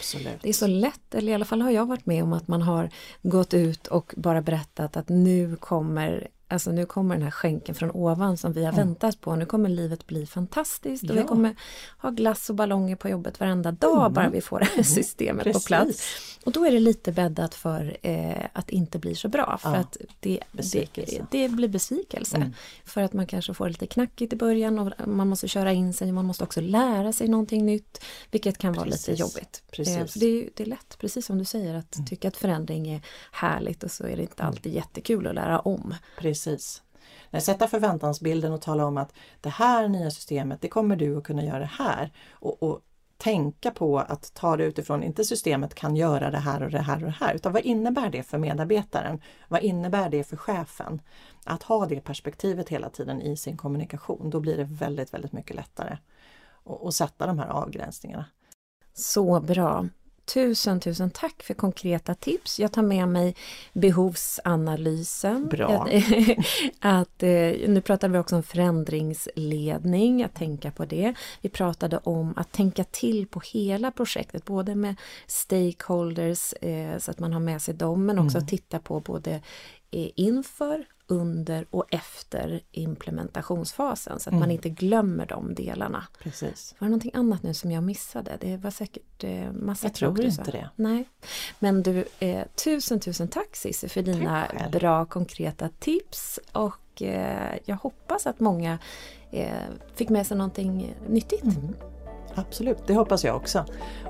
det, 0.42 0.50
är 0.50 0.54
så 0.54 0.68
lätt, 0.68 1.16
eller 1.16 1.32
i 1.32 1.36
alla 1.36 1.46
fall 1.46 1.62
har 1.62 1.72
jag 1.72 1.86
varit 1.86 2.06
med 2.06 2.24
om 2.24 2.34
att 2.34 2.48
man 2.48 2.62
har 2.62 2.90
gått 3.22 3.54
ut 3.54 3.88
och 3.88 4.14
bara 4.18 4.42
berättat 4.42 4.98
att 4.98 5.10
nu 5.10 5.56
kommer 5.56 6.28
Alltså 6.52 6.72
nu 6.72 6.86
kommer 6.86 7.16
den 7.16 7.24
här 7.24 7.32
skänken 7.32 7.76
från 7.76 7.92
ovan 7.92 8.38
som 8.38 8.54
vi 8.54 8.66
har 8.66 8.74
mm. 8.74 8.88
väntat 8.88 9.22
på. 9.22 9.36
Nu 9.36 9.46
kommer 9.46 9.70
livet 9.70 10.08
bli 10.08 10.26
fantastiskt 10.26 11.04
och 11.04 11.16
ja. 11.16 11.22
vi 11.22 11.28
kommer 11.28 11.56
ha 11.98 12.10
glass 12.10 12.50
och 12.50 12.56
ballonger 12.56 12.96
på 12.96 13.10
jobbet 13.10 13.40
varenda 13.40 13.72
dag 13.72 14.02
mm. 14.02 14.14
bara 14.14 14.30
vi 14.30 14.42
får 14.42 14.60
det 14.60 14.66
här 14.66 14.74
mm. 14.74 14.84
systemet 14.84 15.46
mm. 15.46 15.54
på 15.54 15.60
plats. 15.60 16.04
Och 16.46 16.52
då 16.52 16.66
är 16.66 16.72
det 16.72 16.80
lite 16.80 17.12
bäddat 17.12 17.56
för 17.56 17.98
eh, 18.02 18.46
att 18.54 18.70
inte 18.70 19.00
bli 19.00 19.16
så 19.16 19.28
bra 19.28 19.58
för 19.62 19.74
ja. 19.74 19.78
att 19.78 19.98
det, 20.20 20.40
det, 20.52 21.22
det, 21.32 21.50
blir 21.50 21.68
besvikelse. 21.68 22.38
Mm. 22.38 22.54
För 22.86 23.02
att 23.02 23.14
man 23.14 23.28
kanske 23.28 23.54
får 23.54 23.70
lite 23.70 23.88
knackigt 23.88 24.34
i 24.34 24.36
början 24.36 24.80
och 24.80 25.08
man 25.08 25.28
måste 25.28 25.48
köra 25.48 25.72
in 25.74 25.94
sig, 25.94 26.12
man 26.12 26.26
måste 26.26 26.44
också 26.44 26.62
lära 26.62 27.14
sig 27.14 27.28
någonting 27.28 27.66
nytt 27.66 28.04
vilket 28.32 28.58
kan 28.58 28.74
vara 28.74 28.86
precis. 28.86 29.08
lite 29.08 29.22
jobbigt. 29.22 29.64
Precis. 29.72 29.98
Eh, 29.98 30.20
det, 30.20 30.26
är, 30.26 30.50
det 30.56 30.64
är 30.64 30.68
lätt, 30.68 30.98
precis 31.00 31.26
som 31.26 31.38
du 31.38 31.46
säger, 31.46 31.76
att 31.76 31.96
mm. 31.96 32.08
tycka 32.08 32.28
att 32.28 32.38
förändring 32.38 32.88
är 32.88 33.02
härligt 33.32 33.84
och 33.84 33.92
så 33.92 34.04
är 34.04 34.16
det 34.16 34.22
inte 34.22 34.44
alltid 34.44 34.74
jättekul 34.74 35.28
att 35.28 35.36
lära 35.36 35.60
om. 35.60 35.96
Precis 36.18 36.41
precis. 36.44 36.84
Eh, 37.32 37.40
sätta 37.40 37.68
förväntansbilden 37.68 38.54
och 38.54 38.62
tala 38.62 38.86
om 38.86 38.98
att 38.98 39.14
det 39.42 39.50
här 39.50 39.88
nya 39.88 40.12
systemet, 40.12 40.62
det 40.62 40.68
kommer 40.68 40.96
du 40.96 41.18
att 41.18 41.24
kunna 41.24 41.44
göra 41.44 41.66
här. 41.66 42.12
Och, 42.32 42.64
och 42.64 42.82
tänka 43.18 43.72
på 43.72 44.00
att 44.00 44.34
ta 44.34 44.58
det 44.58 44.64
utifrån, 44.64 45.04
inte 45.04 45.26
systemet 45.26 45.76
kan 45.76 45.96
göra 45.96 46.32
det 46.32 46.38
här 46.38 46.64
och 46.64 46.72
det 46.72 46.80
här 46.80 46.96
och 46.96 47.02
det 47.02 47.16
här, 47.20 47.34
utan 47.34 47.54
vad 47.54 47.62
innebär 47.62 48.10
det 48.10 48.24
för 48.24 48.38
medarbetaren? 48.38 49.22
Vad 49.48 49.62
innebär 49.62 50.10
det 50.10 50.24
för 50.24 50.38
chefen? 50.38 51.02
Att 51.46 51.64
ha 51.64 51.86
det 51.86 52.02
perspektivet 52.02 52.70
hela 52.70 52.90
tiden 52.90 53.22
i 53.22 53.38
sin 53.38 53.58
kommunikation, 53.58 54.30
då 54.30 54.40
blir 54.40 54.58
det 54.58 54.64
väldigt, 54.64 55.14
väldigt 55.14 55.32
mycket 55.32 55.56
lättare 55.56 55.98
att 56.84 56.94
sätta 56.94 57.28
de 57.28 57.40
här 57.40 57.48
avgränsningarna. 57.48 58.26
Så 58.94 59.40
bra! 59.40 59.88
Tusen, 60.26 60.80
tusen 60.80 61.10
tack 61.10 61.44
för 61.44 61.54
konkreta 61.54 62.16
tips. 62.16 62.60
Jag 62.60 62.72
tar 62.72 62.82
med 62.82 63.08
mig 63.08 63.36
behovsanalysen. 63.74 65.48
Bra. 65.48 65.88
att, 66.80 67.24
eh, 67.24 67.30
nu 67.68 67.82
pratade 67.82 68.14
vi 68.14 68.20
också 68.20 68.36
om 68.36 68.44
förändringsledning, 68.44 70.24
att 70.24 70.36
tänka 70.36 70.72
på 70.72 70.86
det. 70.86 71.14
Vi 71.42 71.50
pratade 71.50 71.98
om 71.98 72.34
att 72.38 72.52
tänka 72.52 72.84
till 72.84 73.28
på 73.28 73.42
hela 73.54 73.92
projektet, 73.92 74.46
både 74.46 74.76
med 74.76 74.96
stakeholders, 75.28 76.54
eh, 76.54 76.98
så 76.98 77.12
att 77.12 77.20
man 77.20 77.34
har 77.34 77.40
med 77.40 77.62
sig 77.62 77.74
dem, 77.74 78.06
men 78.06 78.20
också 78.20 78.38
mm. 78.38 78.48
titta 78.48 78.80
på 78.80 79.00
både 79.00 79.32
eh, 79.92 80.10
inför 80.16 80.86
under 81.12 81.66
och 81.70 81.86
efter 81.90 82.62
implementationsfasen 82.72 84.20
så 84.20 84.30
att 84.30 84.34
mm. 84.34 84.40
man 84.40 84.52
inte 84.52 84.70
glömmer 84.70 85.26
de 85.26 85.56
delarna. 85.56 86.04
Precis. 86.20 86.76
Var 86.80 86.86
det 86.86 86.90
någonting 86.90 87.12
annat 87.14 87.44
nu 87.44 87.54
som 87.54 87.72
jag 87.72 87.84
missade? 87.84 88.38
Det 88.42 88.58
var 88.58 88.72
säkert 88.72 89.24
eh, 89.24 89.52
massa 89.52 89.88
Jag 89.88 89.94
tror 89.94 90.26
inte 90.26 90.52
det. 90.52 90.70
Nej. 90.76 91.10
Men 91.60 91.84
du, 91.84 92.06
eh, 92.20 92.46
tusen 92.66 93.00
tusen 93.00 93.28
tack 93.28 93.56
Cissi 93.56 93.90
för 93.90 94.02
dina 94.02 94.48
bra 94.72 95.06
konkreta 95.06 95.70
tips 95.80 96.40
och 96.52 97.02
eh, 97.02 97.58
jag 97.66 97.76
hoppas 97.76 98.28
att 98.28 98.40
många 98.40 98.80
eh, 99.32 99.52
fick 99.96 100.10
med 100.10 100.28
sig 100.28 100.38
någonting 100.38 100.96
nyttigt. 101.08 101.44
Mm. 101.44 101.76
Absolut, 102.36 102.88
det 102.88 102.94
hoppas 102.94 103.24
jag 103.24 103.36
också. 103.36 103.66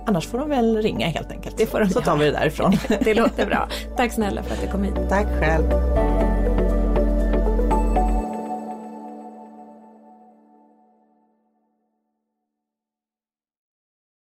Annars 0.05 0.27
får 0.27 0.37
de 0.37 0.49
väl 0.49 0.77
ringa 0.81 1.07
helt 1.07 1.31
enkelt. 1.31 1.57
Det 1.57 1.65
får 1.65 1.79
de 1.79 1.89
Så 1.89 2.01
tar 2.01 2.17
vi 2.17 2.25
det 2.25 2.31
därifrån. 2.31 2.71
det 3.03 3.13
låter 3.13 3.45
bra. 3.45 3.69
Tack 3.97 4.13
snälla 4.13 4.43
för 4.43 4.53
att 4.53 4.61
du 4.61 4.67
kom 4.67 4.83
hit. 4.83 4.95
Tack 5.09 5.27
själv. 5.39 5.65